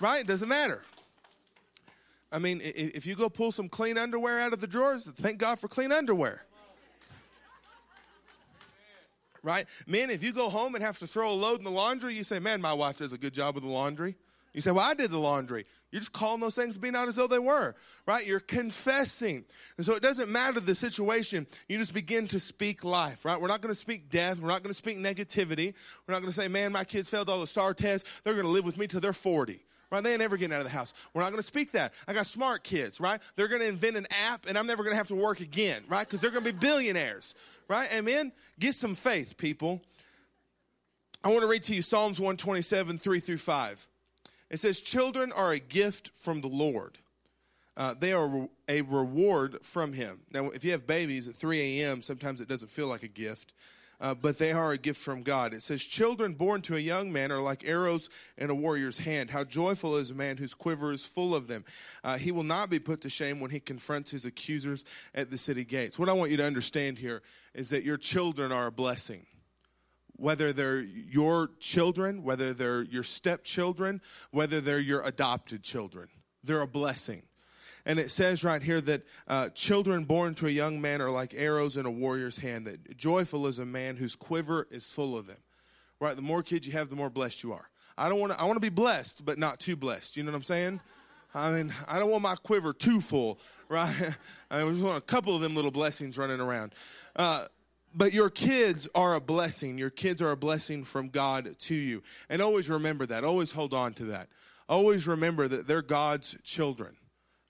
Right? 0.00 0.26
Doesn't 0.26 0.48
matter. 0.48 0.82
I 2.32 2.38
mean, 2.38 2.60
if 2.62 3.06
you 3.06 3.14
go 3.14 3.28
pull 3.28 3.52
some 3.52 3.68
clean 3.68 3.96
underwear 3.96 4.40
out 4.40 4.52
of 4.52 4.60
the 4.60 4.66
drawers, 4.66 5.06
thank 5.06 5.38
God 5.38 5.58
for 5.58 5.68
clean 5.68 5.92
underwear. 5.92 6.44
Right? 9.44 9.66
Men, 9.86 10.10
if 10.10 10.22
you 10.22 10.32
go 10.32 10.48
home 10.48 10.74
and 10.74 10.84
have 10.84 10.98
to 11.00 11.06
throw 11.06 11.30
a 11.30 11.34
load 11.34 11.58
in 11.58 11.64
the 11.64 11.70
laundry, 11.70 12.14
you 12.14 12.24
say, 12.24 12.38
man, 12.38 12.60
my 12.60 12.72
wife 12.72 12.98
does 12.98 13.12
a 13.12 13.18
good 13.18 13.34
job 13.34 13.54
with 13.54 13.64
the 13.64 13.70
laundry. 13.70 14.16
You 14.54 14.60
say, 14.60 14.70
well, 14.70 14.88
I 14.88 14.94
did 14.94 15.10
the 15.10 15.18
laundry. 15.18 15.66
You're 15.92 16.00
just 16.00 16.12
calling 16.12 16.40
those 16.40 16.54
things 16.54 16.78
being 16.78 16.96
out 16.96 17.06
as 17.06 17.16
though 17.16 17.26
they 17.26 17.38
were, 17.38 17.74
right? 18.06 18.26
You're 18.26 18.40
confessing. 18.40 19.44
And 19.76 19.84
so 19.84 19.92
it 19.94 20.02
doesn't 20.02 20.30
matter 20.30 20.58
the 20.58 20.74
situation. 20.74 21.46
You 21.68 21.76
just 21.76 21.92
begin 21.92 22.26
to 22.28 22.40
speak 22.40 22.82
life, 22.82 23.26
right? 23.26 23.38
We're 23.38 23.48
not 23.48 23.60
going 23.60 23.74
to 23.74 23.78
speak 23.78 24.08
death. 24.08 24.40
We're 24.40 24.48
not 24.48 24.62
going 24.62 24.70
to 24.70 24.74
speak 24.74 24.98
negativity. 24.98 25.74
We're 26.06 26.14
not 26.14 26.22
going 26.22 26.32
to 26.32 26.32
say, 26.32 26.48
man, 26.48 26.72
my 26.72 26.84
kids 26.84 27.10
failed 27.10 27.28
all 27.28 27.40
the 27.40 27.46
STAAR 27.46 27.74
tests. 27.74 28.08
They're 28.24 28.32
going 28.32 28.46
to 28.46 28.50
live 28.50 28.64
with 28.64 28.78
me 28.78 28.86
till 28.86 29.00
they're 29.00 29.12
40. 29.12 29.62
Right? 29.90 30.02
They 30.02 30.12
ain't 30.12 30.20
never 30.20 30.38
getting 30.38 30.54
out 30.54 30.60
of 30.60 30.64
the 30.64 30.70
house. 30.70 30.94
We're 31.12 31.20
not 31.20 31.28
going 31.28 31.42
to 31.42 31.46
speak 31.46 31.72
that. 31.72 31.92
I 32.08 32.14
got 32.14 32.24
smart 32.24 32.64
kids, 32.64 32.98
right? 32.98 33.20
They're 33.36 33.48
going 33.48 33.60
to 33.60 33.68
invent 33.68 33.98
an 33.98 34.06
app 34.30 34.46
and 34.48 34.56
I'm 34.56 34.66
never 34.66 34.82
going 34.82 34.94
to 34.94 34.96
have 34.96 35.08
to 35.08 35.14
work 35.14 35.40
again, 35.40 35.82
right? 35.90 36.08
Because 36.08 36.22
they're 36.22 36.30
going 36.30 36.44
to 36.44 36.50
be 36.50 36.58
billionaires, 36.58 37.34
right? 37.68 37.94
Amen? 37.94 38.32
Get 38.58 38.74
some 38.74 38.94
faith, 38.94 39.36
people. 39.36 39.82
I 41.22 41.28
want 41.28 41.42
to 41.42 41.48
read 41.48 41.64
to 41.64 41.74
you 41.74 41.82
Psalms 41.82 42.18
127, 42.18 42.96
3 42.96 43.20
through 43.20 43.36
5. 43.36 43.88
It 44.52 44.60
says, 44.60 44.80
Children 44.80 45.32
are 45.32 45.52
a 45.52 45.58
gift 45.58 46.10
from 46.14 46.42
the 46.42 46.48
Lord. 46.48 46.98
Uh, 47.74 47.94
they 47.98 48.12
are 48.12 48.48
a 48.68 48.82
reward 48.82 49.64
from 49.64 49.94
Him. 49.94 50.20
Now, 50.30 50.50
if 50.50 50.62
you 50.62 50.72
have 50.72 50.86
babies 50.86 51.26
at 51.26 51.34
3 51.34 51.80
a.m., 51.80 52.02
sometimes 52.02 52.42
it 52.42 52.48
doesn't 52.48 52.68
feel 52.68 52.86
like 52.86 53.02
a 53.02 53.08
gift, 53.08 53.54
uh, 53.98 54.14
but 54.14 54.36
they 54.36 54.52
are 54.52 54.72
a 54.72 54.76
gift 54.76 55.00
from 55.00 55.22
God. 55.22 55.54
It 55.54 55.62
says, 55.62 55.82
Children 55.82 56.34
born 56.34 56.60
to 56.62 56.76
a 56.76 56.80
young 56.80 57.10
man 57.10 57.32
are 57.32 57.40
like 57.40 57.66
arrows 57.66 58.10
in 58.36 58.50
a 58.50 58.54
warrior's 58.54 58.98
hand. 58.98 59.30
How 59.30 59.42
joyful 59.42 59.96
is 59.96 60.10
a 60.10 60.14
man 60.14 60.36
whose 60.36 60.52
quiver 60.52 60.92
is 60.92 61.06
full 61.06 61.34
of 61.34 61.48
them. 61.48 61.64
Uh, 62.04 62.18
he 62.18 62.30
will 62.30 62.42
not 62.42 62.68
be 62.68 62.78
put 62.78 63.00
to 63.00 63.08
shame 63.08 63.40
when 63.40 63.50
he 63.50 63.58
confronts 63.58 64.10
his 64.10 64.26
accusers 64.26 64.84
at 65.14 65.30
the 65.30 65.38
city 65.38 65.64
gates. 65.64 65.98
What 65.98 66.10
I 66.10 66.12
want 66.12 66.30
you 66.30 66.36
to 66.36 66.44
understand 66.44 66.98
here 66.98 67.22
is 67.54 67.70
that 67.70 67.84
your 67.84 67.96
children 67.96 68.52
are 68.52 68.66
a 68.66 68.72
blessing 68.72 69.24
whether 70.22 70.52
they're 70.52 70.80
your 70.80 71.50
children, 71.58 72.22
whether 72.22 72.54
they're 72.54 72.82
your 72.82 73.02
stepchildren, 73.02 74.00
whether 74.30 74.60
they're 74.60 74.78
your 74.78 75.02
adopted 75.02 75.64
children. 75.64 76.08
They're 76.44 76.60
a 76.60 76.66
blessing. 76.68 77.22
And 77.84 77.98
it 77.98 78.08
says 78.08 78.44
right 78.44 78.62
here 78.62 78.80
that 78.82 79.02
uh, 79.26 79.48
children 79.48 80.04
born 80.04 80.36
to 80.36 80.46
a 80.46 80.50
young 80.50 80.80
man 80.80 81.02
are 81.02 81.10
like 81.10 81.34
arrows 81.36 81.76
in 81.76 81.86
a 81.86 81.90
warrior's 81.90 82.38
hand, 82.38 82.68
that 82.68 82.96
joyful 82.96 83.48
is 83.48 83.58
a 83.58 83.66
man 83.66 83.96
whose 83.96 84.14
quiver 84.14 84.68
is 84.70 84.86
full 84.86 85.18
of 85.18 85.26
them. 85.26 85.38
Right? 85.98 86.14
The 86.14 86.22
more 86.22 86.44
kids 86.44 86.68
you 86.68 86.72
have, 86.74 86.88
the 86.88 86.94
more 86.94 87.10
blessed 87.10 87.42
you 87.42 87.52
are. 87.52 87.68
I 87.98 88.08
don't 88.08 88.20
want 88.20 88.32
to, 88.32 88.40
I 88.40 88.44
want 88.44 88.54
to 88.56 88.60
be 88.60 88.68
blessed, 88.68 89.24
but 89.24 89.38
not 89.38 89.58
too 89.58 89.74
blessed. 89.74 90.16
You 90.16 90.22
know 90.22 90.30
what 90.30 90.36
I'm 90.36 90.42
saying? 90.44 90.80
I 91.34 91.50
mean, 91.50 91.72
I 91.88 91.98
don't 91.98 92.10
want 92.10 92.22
my 92.22 92.36
quiver 92.36 92.72
too 92.72 93.00
full, 93.00 93.40
right? 93.68 93.92
I 94.52 94.60
just 94.68 94.84
want 94.84 94.98
a 94.98 95.00
couple 95.00 95.34
of 95.34 95.42
them 95.42 95.56
little 95.56 95.72
blessings 95.72 96.16
running 96.16 96.40
around. 96.40 96.76
Uh, 97.16 97.46
but 97.94 98.12
your 98.12 98.30
kids 98.30 98.88
are 98.94 99.14
a 99.14 99.20
blessing. 99.20 99.78
Your 99.78 99.90
kids 99.90 100.22
are 100.22 100.30
a 100.30 100.36
blessing 100.36 100.84
from 100.84 101.08
God 101.08 101.58
to 101.60 101.74
you. 101.74 102.02
And 102.28 102.42
always 102.42 102.68
remember 102.68 103.06
that. 103.06 103.24
Always 103.24 103.52
hold 103.52 103.74
on 103.74 103.94
to 103.94 104.04
that. 104.06 104.28
Always 104.68 105.06
remember 105.06 105.48
that 105.48 105.66
they're 105.66 105.82
God's 105.82 106.36
children, 106.44 106.96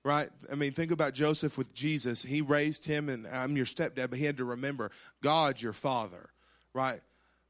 right? 0.04 0.28
I 0.50 0.54
mean, 0.54 0.72
think 0.72 0.90
about 0.90 1.14
Joseph 1.14 1.56
with 1.56 1.72
Jesus. 1.74 2.22
He 2.22 2.40
raised 2.40 2.86
him, 2.86 3.08
and 3.08 3.26
I'm 3.26 3.56
your 3.56 3.66
stepdad, 3.66 4.10
but 4.10 4.18
he 4.18 4.24
had 4.24 4.38
to 4.38 4.44
remember 4.44 4.90
God's 5.22 5.62
your 5.62 5.72
father, 5.72 6.30
right? 6.74 7.00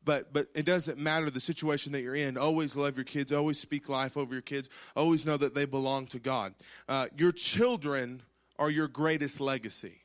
but 0.04 0.32
but 0.32 0.46
it 0.54 0.64
doesn't 0.64 0.98
matter 0.98 1.30
the 1.30 1.40
situation 1.40 1.92
that 1.92 2.02
you're 2.02 2.14
in 2.14 2.36
always 2.36 2.76
love 2.76 2.96
your 2.96 3.04
kids 3.04 3.32
always 3.32 3.58
speak 3.58 3.88
life 3.88 4.16
over 4.16 4.32
your 4.32 4.42
kids 4.42 4.68
always 4.96 5.24
know 5.24 5.36
that 5.36 5.54
they 5.54 5.64
belong 5.64 6.06
to 6.06 6.18
god 6.18 6.54
uh, 6.88 7.06
your 7.16 7.32
children 7.32 8.22
are 8.58 8.70
your 8.70 8.88
greatest 8.88 9.40
legacy 9.40 10.01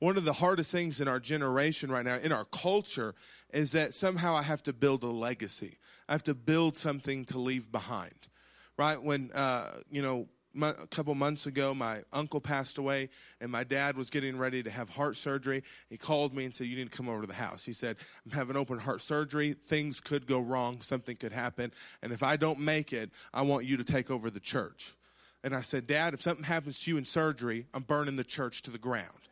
one 0.00 0.16
of 0.16 0.24
the 0.24 0.32
hardest 0.32 0.70
things 0.70 1.00
in 1.00 1.08
our 1.08 1.20
generation 1.20 1.90
right 1.90 2.04
now 2.04 2.16
in 2.16 2.32
our 2.32 2.44
culture 2.46 3.14
is 3.52 3.72
that 3.72 3.94
somehow 3.94 4.34
i 4.34 4.42
have 4.42 4.62
to 4.62 4.72
build 4.72 5.02
a 5.02 5.06
legacy 5.06 5.78
i 6.08 6.12
have 6.12 6.22
to 6.22 6.34
build 6.34 6.76
something 6.76 7.24
to 7.24 7.38
leave 7.38 7.70
behind 7.70 8.28
right 8.76 9.02
when 9.02 9.30
uh, 9.32 9.70
you 9.90 10.02
know 10.02 10.28
a 10.62 10.86
couple 10.88 11.14
months 11.14 11.46
ago, 11.46 11.74
my 11.74 12.02
uncle 12.12 12.40
passed 12.40 12.78
away, 12.78 13.10
and 13.40 13.50
my 13.50 13.64
dad 13.64 13.96
was 13.96 14.10
getting 14.10 14.38
ready 14.38 14.62
to 14.62 14.70
have 14.70 14.90
heart 14.90 15.16
surgery. 15.16 15.62
He 15.88 15.96
called 15.96 16.34
me 16.34 16.44
and 16.44 16.54
said, 16.54 16.66
You 16.66 16.76
need 16.76 16.90
to 16.90 16.96
come 16.96 17.08
over 17.08 17.20
to 17.20 17.26
the 17.26 17.34
house. 17.34 17.64
He 17.64 17.72
said, 17.72 17.96
I'm 18.24 18.32
having 18.32 18.56
open 18.56 18.78
heart 18.78 19.00
surgery. 19.00 19.52
Things 19.52 20.00
could 20.00 20.26
go 20.26 20.40
wrong. 20.40 20.80
Something 20.80 21.16
could 21.16 21.32
happen. 21.32 21.72
And 22.02 22.12
if 22.12 22.22
I 22.22 22.36
don't 22.36 22.60
make 22.60 22.92
it, 22.92 23.10
I 23.32 23.42
want 23.42 23.66
you 23.66 23.76
to 23.76 23.84
take 23.84 24.10
over 24.10 24.30
the 24.30 24.40
church. 24.40 24.94
And 25.44 25.54
I 25.54 25.60
said, 25.60 25.86
Dad, 25.86 26.14
if 26.14 26.20
something 26.20 26.44
happens 26.44 26.80
to 26.80 26.90
you 26.90 26.96
in 26.96 27.04
surgery, 27.04 27.66
I'm 27.72 27.82
burning 27.82 28.16
the 28.16 28.24
church 28.24 28.62
to 28.62 28.70
the 28.70 28.78
ground. 28.78 29.27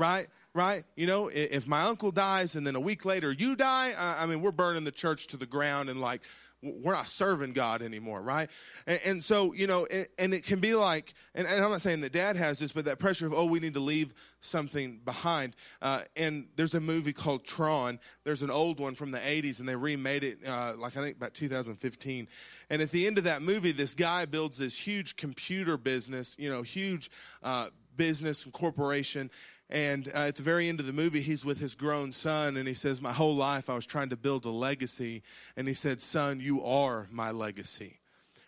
Right? 0.00 0.28
right? 0.54 0.84
You 0.96 1.06
know, 1.06 1.28
if 1.28 1.68
my 1.68 1.82
uncle 1.82 2.10
dies 2.10 2.56
and 2.56 2.66
then 2.66 2.74
a 2.74 2.80
week 2.80 3.04
later 3.04 3.30
you 3.30 3.54
die, 3.54 3.94
I 3.96 4.26
mean, 4.26 4.40
we're 4.40 4.50
burning 4.50 4.84
the 4.84 4.90
church 4.90 5.28
to 5.28 5.36
the 5.36 5.46
ground 5.46 5.88
and 5.88 6.00
like 6.00 6.22
we're 6.62 6.92
not 6.92 7.06
serving 7.06 7.52
God 7.52 7.80
anymore, 7.80 8.20
right? 8.20 8.50
And, 8.86 9.00
and 9.04 9.24
so, 9.24 9.54
you 9.54 9.66
know, 9.66 9.86
and, 9.86 10.06
and, 10.18 10.34
it 10.34 10.44
can 10.44 10.58
be 10.58 10.74
like, 10.74 11.14
and, 11.34 11.46
and, 11.46 11.64
I'm 11.64 11.70
not 11.70 11.80
saying 11.80 12.02
that 12.02 12.12
dad 12.12 12.36
has 12.36 12.58
this, 12.58 12.72
but 12.72 12.84
that 12.84 12.98
pressure 12.98 13.26
of, 13.26 13.32
oh, 13.32 13.46
we 13.46 13.60
need 13.60 13.72
to 13.74 13.80
leave 13.80 14.12
something 14.40 15.00
behind. 15.02 15.56
Uh, 15.80 16.02
and 16.16 16.48
there's 16.56 16.74
a 16.74 16.80
movie 16.80 17.14
called 17.14 17.44
Tron. 17.44 17.98
There's 18.24 18.42
an 18.42 18.50
old 18.50 18.78
one 18.78 18.94
from 18.94 19.10
the 19.10 19.18
80s, 19.18 19.60
and 19.60 19.66
they 19.66 19.74
remade 19.74 20.22
it, 20.22 20.46
uh, 20.46 20.74
like 20.76 20.98
I 20.98 21.00
think 21.00 21.16
about 21.16 21.32
2015. 21.32 22.28
And 22.68 22.82
at 22.82 22.90
the 22.90 23.06
end 23.06 23.16
of 23.16 23.24
that 23.24 23.40
movie, 23.40 23.72
this 23.72 23.94
guy 23.94 24.26
builds 24.26 24.58
this 24.58 24.76
huge 24.76 25.16
computer 25.16 25.78
business, 25.78 26.36
you 26.38 26.50
know, 26.50 26.60
huge 26.60 27.10
uh, 27.42 27.68
business 27.96 28.44
and 28.44 28.52
corporation 28.52 29.30
and 29.70 30.08
uh, 30.08 30.26
at 30.26 30.36
the 30.36 30.42
very 30.42 30.68
end 30.68 30.80
of 30.80 30.86
the 30.86 30.92
movie, 30.92 31.20
he's 31.20 31.44
with 31.44 31.60
his 31.60 31.76
grown 31.76 32.10
son, 32.10 32.56
and 32.56 32.66
he 32.66 32.74
says, 32.74 33.00
My 33.00 33.12
whole 33.12 33.36
life 33.36 33.70
I 33.70 33.74
was 33.74 33.86
trying 33.86 34.08
to 34.08 34.16
build 34.16 34.44
a 34.44 34.50
legacy. 34.50 35.22
And 35.56 35.68
he 35.68 35.74
said, 35.74 36.02
Son, 36.02 36.40
you 36.40 36.64
are 36.64 37.06
my 37.10 37.30
legacy. 37.30 38.00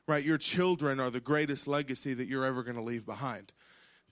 Right? 0.08 0.24
Your 0.24 0.38
children 0.38 0.98
are 0.98 1.11
the 1.11 1.20
greatest 1.20 1.68
legacy 1.68 2.12
that 2.14 2.26
you're 2.26 2.44
ever 2.44 2.64
going 2.64 2.76
to 2.76 2.82
leave 2.82 3.06
behind. 3.06 3.52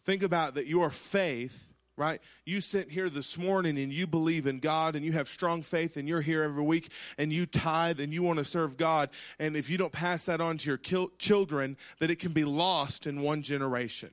Think 0.05 0.23
about 0.23 0.55
that 0.55 0.68
your 0.68 0.88
faith, 0.88 1.73
right? 1.96 2.20
You 2.46 2.61
sit 2.61 2.90
here 2.90 3.11
this 3.11 3.37
morning 3.37 3.77
and 3.77 3.92
you 3.92 4.07
believe 4.07 4.46
in 4.46 4.61
God 4.61 4.94
and 4.94 5.05
you 5.05 5.12
have 5.12 5.27
strong 5.27 5.62
faith 5.62 5.96
and 5.96 6.09
you're 6.09 6.20
here 6.20 6.44
every 6.44 6.62
week 6.62 6.92
and 7.18 7.33
you 7.33 7.44
tithe 7.44 7.99
and 7.99 8.14
you 8.14 8.23
want 8.23 8.38
to 8.38 8.44
serve 8.44 8.77
God. 8.77 9.11
And 9.40 9.57
if 9.57 9.68
you 9.68 9.79
don't 9.79 9.92
pass 9.92 10.27
that 10.27 10.40
on 10.40 10.59
to 10.59 10.70
your 10.70 11.09
children, 11.18 11.77
that 11.99 12.11
it 12.11 12.20
can 12.20 12.33
be 12.33 12.44
lost 12.44 13.09
in 13.09 13.20
one 13.20 13.42
generation 13.42 14.11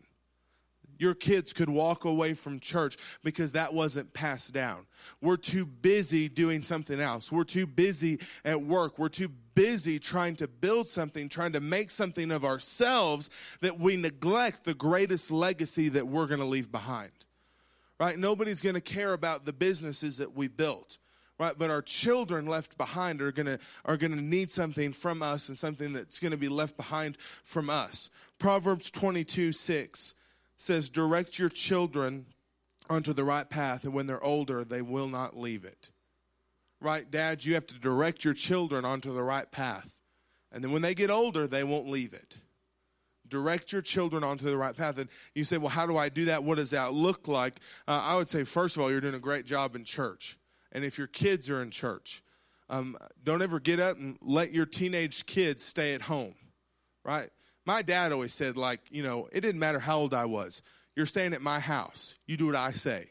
your 0.99 1.13
kids 1.13 1.53
could 1.53 1.69
walk 1.69 2.05
away 2.05 2.33
from 2.33 2.59
church 2.59 2.97
because 3.23 3.53
that 3.53 3.73
wasn't 3.73 4.13
passed 4.13 4.53
down. 4.53 4.85
We're 5.21 5.37
too 5.37 5.65
busy 5.65 6.29
doing 6.29 6.63
something 6.63 6.99
else. 6.99 7.31
We're 7.31 7.43
too 7.43 7.67
busy 7.67 8.19
at 8.43 8.61
work. 8.61 8.97
We're 8.97 9.09
too 9.09 9.29
busy 9.55 9.99
trying 9.99 10.35
to 10.37 10.47
build 10.47 10.87
something, 10.87 11.29
trying 11.29 11.53
to 11.53 11.59
make 11.59 11.89
something 11.89 12.31
of 12.31 12.45
ourselves 12.45 13.29
that 13.61 13.79
we 13.79 13.95
neglect 13.97 14.63
the 14.63 14.73
greatest 14.73 15.31
legacy 15.31 15.89
that 15.89 16.07
we're 16.07 16.27
going 16.27 16.39
to 16.39 16.45
leave 16.45 16.71
behind. 16.71 17.11
Right? 17.99 18.17
Nobody's 18.17 18.61
going 18.61 18.75
to 18.75 18.81
care 18.81 19.13
about 19.13 19.45
the 19.45 19.53
businesses 19.53 20.17
that 20.17 20.35
we 20.35 20.47
built 20.47 20.99
right 21.39 21.57
but 21.57 21.69
our 21.69 21.81
children 21.81 22.45
left 22.45 22.77
behind 22.77 23.21
are 23.21 23.31
going 23.31 23.45
to 23.45 23.59
are 23.85 23.97
to 23.97 24.09
need 24.09 24.51
something 24.51 24.91
from 24.91 25.21
us 25.21 25.49
and 25.49 25.57
something 25.57 25.93
that's 25.93 26.19
going 26.19 26.31
to 26.31 26.37
be 26.37 26.49
left 26.49 26.77
behind 26.77 27.17
from 27.43 27.69
us 27.69 28.09
proverbs 28.39 28.89
22 28.89 29.51
6 29.51 30.15
says, 30.57 30.89
Direct 30.89 31.39
your 31.39 31.49
children 31.49 32.25
onto 32.89 33.13
the 33.13 33.23
right 33.23 33.49
path, 33.49 33.83
and 33.83 33.93
when 33.93 34.07
they're 34.07 34.23
older, 34.23 34.63
they 34.63 34.81
will 34.81 35.07
not 35.07 35.37
leave 35.37 35.65
it. 35.65 35.89
Right, 36.79 37.09
dads, 37.09 37.45
you 37.45 37.55
have 37.55 37.65
to 37.67 37.79
direct 37.79 38.23
your 38.23 38.33
children 38.33 38.85
onto 38.85 39.13
the 39.13 39.23
right 39.23 39.49
path. 39.49 39.97
And 40.51 40.63
then 40.63 40.71
when 40.71 40.81
they 40.81 40.93
get 40.93 41.09
older, 41.09 41.47
they 41.47 41.63
won't 41.63 41.89
leave 41.89 42.13
it. 42.13 42.37
Direct 43.27 43.73
your 43.73 43.81
children 43.81 44.23
onto 44.23 44.45
the 44.45 44.57
right 44.57 44.75
path. 44.75 44.97
And 44.97 45.09
you 45.35 45.43
say, 45.43 45.57
well, 45.57 45.69
how 45.69 45.85
do 45.85 45.97
I 45.97 46.09
do 46.09 46.25
that? 46.25 46.43
What 46.43 46.57
does 46.57 46.69
that 46.69 46.93
look 46.93 47.27
like? 47.27 47.59
Uh, 47.87 48.01
I 48.05 48.15
would 48.15 48.29
say, 48.29 48.43
first 48.43 48.77
of 48.77 48.83
all, 48.83 48.91
you're 48.91 49.01
doing 49.01 49.15
a 49.15 49.19
great 49.19 49.45
job 49.45 49.75
in 49.75 49.83
church. 49.83 50.37
And 50.71 50.85
if 50.85 50.97
your 50.97 51.07
kids 51.07 51.49
are 51.49 51.61
in 51.61 51.71
church, 51.71 52.23
um, 52.69 52.95
don't 53.23 53.41
ever 53.41 53.59
get 53.59 53.79
up 53.79 53.97
and 53.97 54.17
let 54.21 54.53
your 54.53 54.65
teenage 54.65 55.25
kids 55.25 55.63
stay 55.63 55.93
at 55.93 56.03
home, 56.03 56.35
right? 57.03 57.29
My 57.67 57.81
dad 57.81 58.13
always 58.13 58.33
said, 58.33 58.55
like, 58.55 58.79
you 58.89 59.03
know, 59.03 59.27
it 59.33 59.41
didn't 59.41 59.59
matter 59.59 59.77
how 59.77 59.97
old 59.97 60.13
I 60.13 60.23
was. 60.23 60.61
You're 60.95 61.05
staying 61.05 61.33
at 61.33 61.41
my 61.41 61.59
house. 61.59 62.15
You 62.25 62.37
do 62.37 62.45
what 62.45 62.55
I 62.55 62.71
say. 62.71 63.09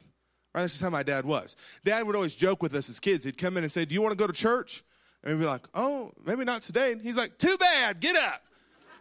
Right? 0.55 0.63
That's 0.63 0.73
just 0.73 0.83
how 0.83 0.89
my 0.89 1.03
dad 1.03 1.27
was. 1.27 1.57
Dad 1.85 2.07
would 2.07 2.17
always 2.17 2.35
joke 2.35 2.63
with 2.63 2.75
us 2.75 2.89
as 2.89 2.99
kids. 2.99 3.25
He'd 3.25 3.37
come 3.37 3.59
in 3.59 3.65
and 3.65 3.71
say, 3.71 3.85
Do 3.85 3.95
you 3.95 4.01
want 4.01 4.13
to 4.13 4.17
go 4.17 4.27
to 4.27 4.33
church? 4.33 4.83
And 5.23 5.35
we'd 5.35 5.43
be 5.43 5.47
like, 5.47 5.69
Oh, 5.75 6.11
maybe 6.25 6.47
not 6.47 6.63
today. 6.63 6.93
And 6.93 7.03
he's 7.03 7.19
like, 7.19 7.37
Too 7.37 7.55
bad. 7.59 8.01
Get 8.01 8.17
up. 8.17 8.43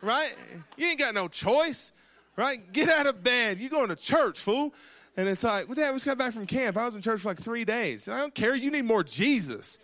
Right? 0.01 0.35
You 0.75 0.87
ain't 0.87 0.99
got 0.99 1.13
no 1.13 1.29
choice. 1.29 1.93
Right? 2.35 2.59
Get 2.73 2.89
out 2.89 3.07
of 3.07 3.23
bed. 3.23 3.57
You 3.57 3.69
going 3.69 3.87
to 3.87 3.95
church, 3.95 4.37
fool. 4.37 4.73
And 5.15 5.29
it's 5.29 5.45
like, 5.45 5.69
well, 5.69 5.75
Dad, 5.75 5.91
we 5.91 5.95
just 5.95 6.05
got 6.05 6.17
back 6.17 6.33
from 6.33 6.47
camp. 6.47 6.75
I 6.75 6.83
was 6.83 6.95
in 6.95 7.01
church 7.01 7.21
for 7.21 7.29
like 7.29 7.39
three 7.39 7.63
days. 7.63 8.09
I 8.09 8.19
don't 8.19 8.35
care. 8.35 8.57
You 8.57 8.71
need 8.71 8.83
more 8.83 9.05
Jesus. 9.05 9.79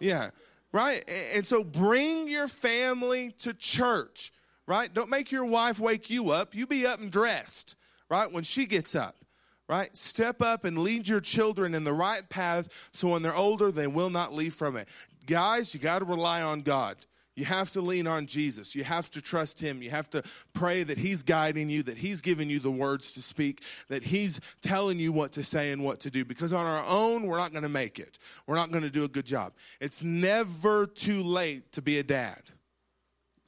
Yeah. 0.00 0.30
Right? 0.72 1.08
And 1.36 1.46
so 1.46 1.62
bring 1.62 2.26
your 2.26 2.48
family 2.48 3.36
to 3.38 3.54
church 3.54 4.32
right? 4.66 4.92
Don't 4.92 5.10
make 5.10 5.32
your 5.32 5.44
wife 5.44 5.78
wake 5.78 6.10
you 6.10 6.30
up. 6.30 6.54
You 6.54 6.66
be 6.66 6.86
up 6.86 7.00
and 7.00 7.10
dressed, 7.10 7.76
right? 8.10 8.30
When 8.30 8.44
she 8.44 8.66
gets 8.66 8.94
up, 8.94 9.24
right? 9.68 9.94
Step 9.96 10.42
up 10.42 10.64
and 10.64 10.78
lead 10.78 11.08
your 11.08 11.20
children 11.20 11.74
in 11.74 11.84
the 11.84 11.92
right 11.92 12.28
path 12.28 12.90
so 12.92 13.08
when 13.08 13.22
they're 13.22 13.34
older, 13.34 13.70
they 13.70 13.86
will 13.86 14.10
not 14.10 14.32
leave 14.32 14.54
from 14.54 14.76
it. 14.76 14.88
Guys, 15.26 15.72
you 15.72 15.80
got 15.80 16.00
to 16.00 16.04
rely 16.04 16.42
on 16.42 16.62
God. 16.62 16.96
You 17.34 17.46
have 17.46 17.72
to 17.72 17.80
lean 17.80 18.06
on 18.06 18.26
Jesus. 18.26 18.74
You 18.74 18.84
have 18.84 19.10
to 19.12 19.22
trust 19.22 19.58
Him. 19.58 19.82
You 19.82 19.90
have 19.90 20.10
to 20.10 20.22
pray 20.52 20.82
that 20.82 20.98
He's 20.98 21.22
guiding 21.22 21.70
you, 21.70 21.82
that 21.84 21.96
He's 21.96 22.20
giving 22.20 22.50
you 22.50 22.60
the 22.60 22.70
words 22.70 23.14
to 23.14 23.22
speak, 23.22 23.62
that 23.88 24.04
He's 24.04 24.38
telling 24.60 24.98
you 24.98 25.12
what 25.12 25.32
to 25.32 25.42
say 25.42 25.72
and 25.72 25.82
what 25.82 26.00
to 26.00 26.10
do. 26.10 26.26
Because 26.26 26.52
on 26.52 26.66
our 26.66 26.84
own, 26.86 27.26
we're 27.26 27.38
not 27.38 27.52
going 27.52 27.62
to 27.62 27.70
make 27.70 27.98
it. 27.98 28.18
We're 28.46 28.56
not 28.56 28.70
going 28.70 28.84
to 28.84 28.90
do 28.90 29.04
a 29.04 29.08
good 29.08 29.24
job. 29.24 29.54
It's 29.80 30.02
never 30.02 30.86
too 30.86 31.22
late 31.22 31.72
to 31.72 31.80
be 31.80 31.98
a 31.98 32.02
dad. 32.02 32.42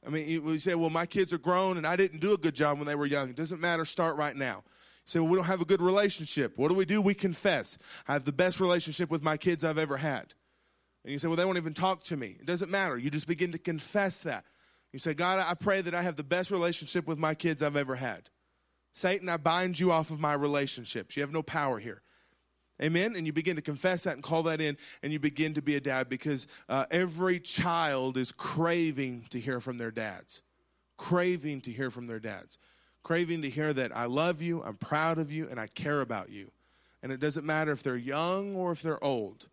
I 0.05 0.09
mean, 0.09 0.43
we 0.43 0.59
say, 0.59 0.75
well, 0.75 0.89
my 0.89 1.05
kids 1.05 1.33
are 1.33 1.37
grown 1.37 1.77
and 1.77 1.85
I 1.85 1.95
didn't 1.95 2.19
do 2.19 2.33
a 2.33 2.37
good 2.37 2.55
job 2.55 2.77
when 2.77 2.87
they 2.87 2.95
were 2.95 3.05
young. 3.05 3.29
It 3.29 3.35
doesn't 3.35 3.59
matter. 3.59 3.85
Start 3.85 4.17
right 4.17 4.35
now. 4.35 4.63
You 5.05 5.09
say, 5.09 5.19
well, 5.19 5.29
we 5.29 5.35
don't 5.35 5.45
have 5.45 5.61
a 5.61 5.65
good 5.65 5.81
relationship. 5.81 6.57
What 6.57 6.69
do 6.69 6.75
we 6.75 6.85
do? 6.85 7.01
We 7.01 7.13
confess. 7.13 7.77
I 8.07 8.13
have 8.13 8.25
the 8.25 8.31
best 8.31 8.59
relationship 8.59 9.09
with 9.09 9.23
my 9.23 9.37
kids 9.37 9.63
I've 9.63 9.77
ever 9.77 9.97
had. 9.97 10.33
And 11.03 11.11
you 11.11 11.19
say, 11.19 11.27
well, 11.27 11.37
they 11.37 11.45
won't 11.45 11.57
even 11.57 11.73
talk 11.73 12.03
to 12.03 12.17
me. 12.17 12.37
It 12.39 12.45
doesn't 12.45 12.71
matter. 12.71 12.97
You 12.97 13.09
just 13.09 13.27
begin 13.27 13.51
to 13.51 13.59
confess 13.59 14.23
that. 14.23 14.45
You 14.91 14.99
say, 14.99 15.13
God, 15.13 15.43
I 15.45 15.53
pray 15.53 15.81
that 15.81 15.93
I 15.93 16.01
have 16.01 16.15
the 16.15 16.23
best 16.23 16.51
relationship 16.51 17.05
with 17.07 17.19
my 17.19 17.35
kids 17.35 17.61
I've 17.61 17.75
ever 17.75 17.95
had. 17.95 18.29
Satan, 18.93 19.27
I 19.27 19.37
bind 19.37 19.79
you 19.79 19.91
off 19.91 20.09
of 20.09 20.19
my 20.19 20.33
relationships. 20.33 21.17
You 21.17 21.21
have 21.21 21.33
no 21.33 21.43
power 21.43 21.79
here. 21.79 22.01
Amen. 22.81 23.15
And 23.15 23.25
you 23.25 23.31
begin 23.31 23.55
to 23.55 23.61
confess 23.61 24.03
that 24.03 24.15
and 24.15 24.23
call 24.23 24.43
that 24.43 24.59
in, 24.59 24.77
and 25.01 25.13
you 25.13 25.19
begin 25.19 25.53
to 25.53 25.61
be 25.61 25.75
a 25.75 25.79
dad 25.79 26.09
because 26.09 26.45
uh, 26.67 26.85
every 26.91 27.39
child 27.39 28.17
is 28.17 28.31
craving 28.31 29.25
to 29.29 29.39
hear 29.39 29.61
from 29.61 29.77
their 29.77 29.91
dads, 29.91 30.41
craving 30.97 31.61
to 31.61 31.71
hear 31.71 31.89
from 31.89 32.07
their 32.07 32.19
dads, 32.19 32.57
craving 33.01 33.41
to 33.43 33.49
hear 33.49 33.71
that 33.71 33.95
I 33.95 34.05
love 34.05 34.41
you, 34.41 34.61
I'm 34.63 34.75
proud 34.75 35.19
of 35.19 35.31
you, 35.31 35.47
and 35.49 35.59
I 35.59 35.67
care 35.67 36.01
about 36.01 36.29
you. 36.29 36.51
And 37.01 37.11
it 37.11 37.19
doesn't 37.19 37.45
matter 37.45 37.71
if 37.71 37.83
they're 37.83 37.95
young 37.95 38.55
or 38.55 38.71
if 38.71 38.81
they're 38.81 39.01
old 39.03 39.47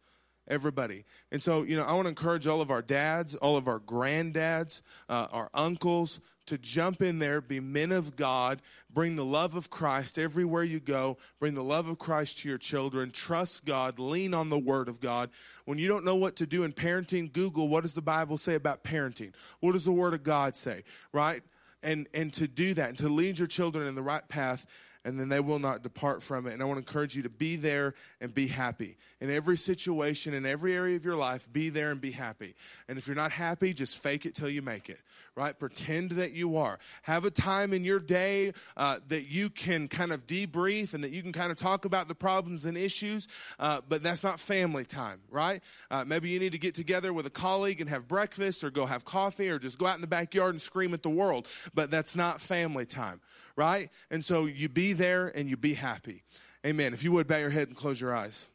everybody. 0.48 1.04
And 1.30 1.40
so, 1.40 1.62
you 1.62 1.76
know, 1.76 1.84
I 1.84 1.92
want 1.92 2.06
to 2.06 2.10
encourage 2.10 2.46
all 2.46 2.60
of 2.60 2.70
our 2.70 2.82
dads, 2.82 3.34
all 3.36 3.56
of 3.56 3.68
our 3.68 3.80
granddads, 3.80 4.82
uh, 5.08 5.28
our 5.32 5.50
uncles 5.54 6.20
to 6.46 6.58
jump 6.58 7.00
in 7.00 7.20
there, 7.20 7.40
be 7.40 7.60
men 7.60 7.92
of 7.92 8.16
God, 8.16 8.60
bring 8.92 9.14
the 9.14 9.24
love 9.24 9.54
of 9.54 9.70
Christ 9.70 10.18
everywhere 10.18 10.64
you 10.64 10.80
go, 10.80 11.16
bring 11.38 11.54
the 11.54 11.62
love 11.62 11.88
of 11.88 11.98
Christ 11.98 12.38
to 12.38 12.48
your 12.48 12.58
children, 12.58 13.12
trust 13.12 13.64
God, 13.64 13.98
lean 13.98 14.34
on 14.34 14.50
the 14.50 14.58
Word 14.58 14.88
of 14.88 15.00
God. 15.00 15.30
When 15.64 15.78
you 15.78 15.86
don't 15.86 16.04
know 16.04 16.16
what 16.16 16.36
to 16.36 16.46
do 16.46 16.64
in 16.64 16.72
parenting, 16.72 17.32
Google 17.32 17.68
what 17.68 17.84
does 17.84 17.94
the 17.94 18.02
Bible 18.02 18.38
say 18.38 18.56
about 18.56 18.82
parenting? 18.82 19.32
What 19.60 19.72
does 19.72 19.84
the 19.84 19.92
Word 19.92 20.14
of 20.14 20.24
God 20.24 20.56
say, 20.56 20.82
right? 21.12 21.42
and, 21.82 22.08
and 22.14 22.32
to 22.34 22.46
do 22.46 22.74
that 22.74 22.90
and 22.90 22.98
to 22.98 23.08
lead 23.08 23.38
your 23.38 23.48
children 23.48 23.86
in 23.86 23.94
the 23.94 24.02
right 24.02 24.26
path 24.28 24.66
and 25.04 25.18
then 25.18 25.28
they 25.28 25.40
will 25.40 25.58
not 25.58 25.82
depart 25.82 26.22
from 26.22 26.46
it. 26.46 26.52
And 26.52 26.62
I 26.62 26.64
want 26.64 26.76
to 26.76 26.88
encourage 26.88 27.16
you 27.16 27.22
to 27.22 27.30
be 27.30 27.56
there 27.56 27.94
and 28.20 28.32
be 28.32 28.46
happy. 28.46 28.96
In 29.20 29.30
every 29.30 29.56
situation, 29.56 30.34
in 30.34 30.46
every 30.46 30.74
area 30.74 30.96
of 30.96 31.04
your 31.04 31.16
life, 31.16 31.52
be 31.52 31.68
there 31.68 31.90
and 31.90 32.00
be 32.00 32.12
happy. 32.12 32.54
And 32.88 32.98
if 32.98 33.06
you're 33.06 33.16
not 33.16 33.32
happy, 33.32 33.72
just 33.72 33.98
fake 33.98 34.26
it 34.26 34.34
till 34.34 34.48
you 34.48 34.62
make 34.62 34.88
it, 34.88 35.00
right? 35.36 35.58
Pretend 35.58 36.12
that 36.12 36.32
you 36.32 36.56
are. 36.56 36.78
Have 37.02 37.24
a 37.24 37.30
time 37.30 37.72
in 37.72 37.84
your 37.84 37.98
day 37.98 38.52
uh, 38.76 38.98
that 39.08 39.30
you 39.30 39.50
can 39.50 39.88
kind 39.88 40.12
of 40.12 40.26
debrief 40.26 40.94
and 40.94 41.02
that 41.02 41.10
you 41.10 41.22
can 41.22 41.32
kind 41.32 41.50
of 41.50 41.56
talk 41.56 41.84
about 41.84 42.08
the 42.08 42.14
problems 42.14 42.64
and 42.64 42.76
issues, 42.76 43.26
uh, 43.58 43.80
but 43.88 44.02
that's 44.02 44.22
not 44.22 44.38
family 44.38 44.84
time, 44.84 45.20
right? 45.30 45.62
Uh, 45.90 46.04
maybe 46.06 46.28
you 46.28 46.38
need 46.38 46.52
to 46.52 46.58
get 46.58 46.74
together 46.74 47.12
with 47.12 47.26
a 47.26 47.30
colleague 47.30 47.80
and 47.80 47.90
have 47.90 48.06
breakfast 48.06 48.62
or 48.62 48.70
go 48.70 48.86
have 48.86 49.04
coffee 49.04 49.48
or 49.48 49.58
just 49.58 49.78
go 49.78 49.86
out 49.86 49.96
in 49.96 50.00
the 50.00 50.06
backyard 50.06 50.54
and 50.54 50.62
scream 50.62 50.94
at 50.94 51.02
the 51.02 51.10
world, 51.10 51.48
but 51.74 51.90
that's 51.90 52.16
not 52.16 52.40
family 52.40 52.86
time 52.86 53.20
right? 53.56 53.90
And 54.10 54.24
so 54.24 54.46
you 54.46 54.68
be 54.68 54.92
there 54.92 55.28
and 55.28 55.48
you 55.48 55.56
be 55.56 55.74
happy. 55.74 56.22
Amen. 56.64 56.94
If 56.94 57.02
you 57.02 57.12
would, 57.12 57.26
bow 57.26 57.38
your 57.38 57.50
head 57.50 57.68
and 57.68 57.76
close 57.76 58.00
your 58.00 58.14
eyes. 58.14 58.46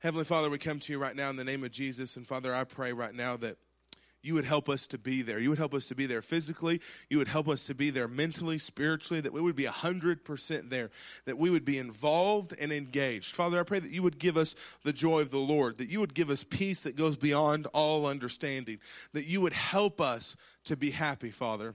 Heavenly 0.00 0.24
Father, 0.24 0.48
we 0.48 0.58
come 0.58 0.80
to 0.80 0.92
you 0.92 0.98
right 0.98 1.14
now 1.14 1.28
in 1.28 1.36
the 1.36 1.44
name 1.44 1.62
of 1.62 1.70
Jesus. 1.70 2.16
And 2.16 2.26
Father, 2.26 2.54
I 2.54 2.64
pray 2.64 2.92
right 2.92 3.14
now 3.14 3.36
that 3.36 3.58
you 4.22 4.34
would 4.34 4.44
help 4.44 4.68
us 4.68 4.86
to 4.88 4.98
be 4.98 5.22
there. 5.22 5.38
You 5.38 5.48
would 5.48 5.58
help 5.58 5.74
us 5.74 5.88
to 5.88 5.94
be 5.94 6.06
there 6.06 6.22
physically. 6.22 6.80
You 7.08 7.18
would 7.18 7.28
help 7.28 7.48
us 7.48 7.64
to 7.66 7.74
be 7.74 7.90
there 7.90 8.08
mentally, 8.08 8.58
spiritually, 8.58 9.20
that 9.20 9.32
we 9.32 9.40
would 9.40 9.56
be 9.56 9.64
100% 9.64 10.68
there, 10.68 10.90
that 11.24 11.38
we 11.38 11.50
would 11.50 11.64
be 11.64 11.78
involved 11.78 12.54
and 12.60 12.70
engaged. 12.72 13.34
Father, 13.34 13.58
I 13.58 13.62
pray 13.62 13.78
that 13.78 13.90
you 13.90 14.02
would 14.02 14.18
give 14.18 14.36
us 14.36 14.54
the 14.84 14.92
joy 14.92 15.20
of 15.20 15.30
the 15.30 15.38
Lord, 15.38 15.78
that 15.78 15.88
you 15.88 16.00
would 16.00 16.14
give 16.14 16.30
us 16.30 16.44
peace 16.44 16.82
that 16.82 16.96
goes 16.96 17.16
beyond 17.16 17.66
all 17.72 18.06
understanding, 18.06 18.78
that 19.12 19.26
you 19.26 19.40
would 19.40 19.54
help 19.54 20.00
us 20.00 20.36
to 20.64 20.76
be 20.76 20.90
happy, 20.90 21.30
Father. 21.30 21.74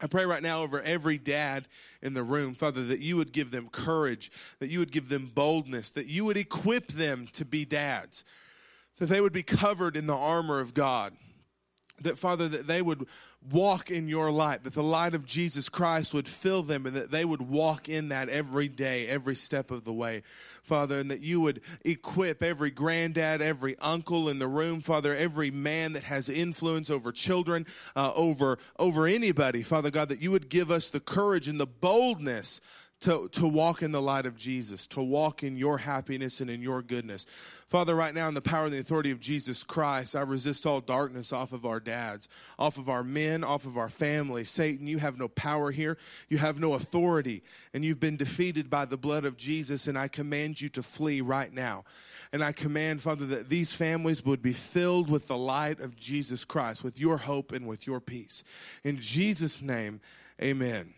I 0.00 0.06
pray 0.06 0.24
right 0.24 0.42
now 0.42 0.62
over 0.62 0.80
every 0.80 1.18
dad 1.18 1.66
in 2.02 2.14
the 2.14 2.24
room, 2.24 2.54
Father, 2.54 2.84
that 2.84 3.00
you 3.00 3.16
would 3.16 3.32
give 3.32 3.50
them 3.50 3.68
courage, 3.68 4.30
that 4.58 4.68
you 4.68 4.80
would 4.80 4.92
give 4.92 5.08
them 5.08 5.30
boldness, 5.32 5.90
that 5.92 6.06
you 6.06 6.24
would 6.24 6.36
equip 6.36 6.88
them 6.88 7.28
to 7.32 7.44
be 7.44 7.64
dads, 7.64 8.24
that 8.98 9.06
they 9.06 9.20
would 9.20 9.32
be 9.32 9.42
covered 9.42 9.96
in 9.96 10.06
the 10.06 10.16
armor 10.16 10.60
of 10.60 10.74
God 10.74 11.16
that 12.02 12.18
father 12.18 12.48
that 12.48 12.66
they 12.66 12.82
would 12.82 13.06
walk 13.50 13.90
in 13.90 14.08
your 14.08 14.30
light 14.30 14.64
that 14.64 14.72
the 14.72 14.82
light 14.82 15.14
of 15.14 15.24
jesus 15.24 15.68
christ 15.68 16.14
would 16.14 16.28
fill 16.28 16.62
them 16.62 16.86
and 16.86 16.96
that 16.96 17.10
they 17.10 17.24
would 17.24 17.42
walk 17.42 17.88
in 17.88 18.08
that 18.08 18.28
every 18.28 18.68
day 18.68 19.06
every 19.06 19.34
step 19.34 19.70
of 19.70 19.84
the 19.84 19.92
way 19.92 20.22
father 20.62 20.98
and 20.98 21.10
that 21.10 21.20
you 21.20 21.40
would 21.40 21.60
equip 21.84 22.42
every 22.42 22.70
granddad 22.70 23.42
every 23.42 23.78
uncle 23.80 24.28
in 24.28 24.38
the 24.38 24.48
room 24.48 24.80
father 24.80 25.14
every 25.14 25.50
man 25.50 25.92
that 25.92 26.04
has 26.04 26.28
influence 26.28 26.88
over 26.88 27.12
children 27.12 27.66
uh, 27.96 28.12
over 28.14 28.58
over 28.78 29.06
anybody 29.06 29.62
father 29.62 29.90
god 29.90 30.08
that 30.08 30.22
you 30.22 30.30
would 30.30 30.48
give 30.48 30.70
us 30.70 30.88
the 30.88 31.00
courage 31.00 31.46
and 31.46 31.60
the 31.60 31.66
boldness 31.66 32.60
to, 33.04 33.28
to 33.32 33.46
walk 33.46 33.82
in 33.82 33.92
the 33.92 34.00
light 34.00 34.24
of 34.24 34.34
Jesus, 34.34 34.86
to 34.86 35.02
walk 35.02 35.42
in 35.42 35.58
your 35.58 35.76
happiness 35.76 36.40
and 36.40 36.48
in 36.48 36.62
your 36.62 36.80
goodness. 36.80 37.26
Father, 37.66 37.94
right 37.94 38.14
now, 38.14 38.28
in 38.28 38.34
the 38.34 38.40
power 38.40 38.64
and 38.64 38.72
the 38.72 38.78
authority 38.78 39.10
of 39.10 39.20
Jesus 39.20 39.62
Christ, 39.62 40.16
I 40.16 40.22
resist 40.22 40.64
all 40.64 40.80
darkness 40.80 41.30
off 41.30 41.52
of 41.52 41.66
our 41.66 41.80
dads, 41.80 42.30
off 42.58 42.78
of 42.78 42.88
our 42.88 43.04
men, 43.04 43.44
off 43.44 43.66
of 43.66 43.76
our 43.76 43.90
family. 43.90 44.42
Satan, 44.44 44.86
you 44.86 44.96
have 44.96 45.18
no 45.18 45.28
power 45.28 45.70
here. 45.70 45.98
You 46.30 46.38
have 46.38 46.58
no 46.58 46.72
authority, 46.72 47.42
and 47.74 47.84
you've 47.84 48.00
been 48.00 48.16
defeated 48.16 48.70
by 48.70 48.86
the 48.86 48.96
blood 48.96 49.26
of 49.26 49.36
Jesus, 49.36 49.86
and 49.86 49.98
I 49.98 50.08
command 50.08 50.62
you 50.62 50.70
to 50.70 50.82
flee 50.82 51.20
right 51.20 51.52
now. 51.52 51.84
And 52.32 52.42
I 52.42 52.52
command, 52.52 53.02
Father, 53.02 53.26
that 53.26 53.50
these 53.50 53.70
families 53.70 54.24
would 54.24 54.40
be 54.40 54.54
filled 54.54 55.10
with 55.10 55.28
the 55.28 55.36
light 55.36 55.78
of 55.78 55.94
Jesus 55.94 56.46
Christ, 56.46 56.82
with 56.82 56.98
your 56.98 57.18
hope 57.18 57.52
and 57.52 57.66
with 57.66 57.86
your 57.86 58.00
peace. 58.00 58.44
In 58.82 58.98
Jesus' 58.98 59.60
name, 59.60 60.00
amen. 60.40 60.94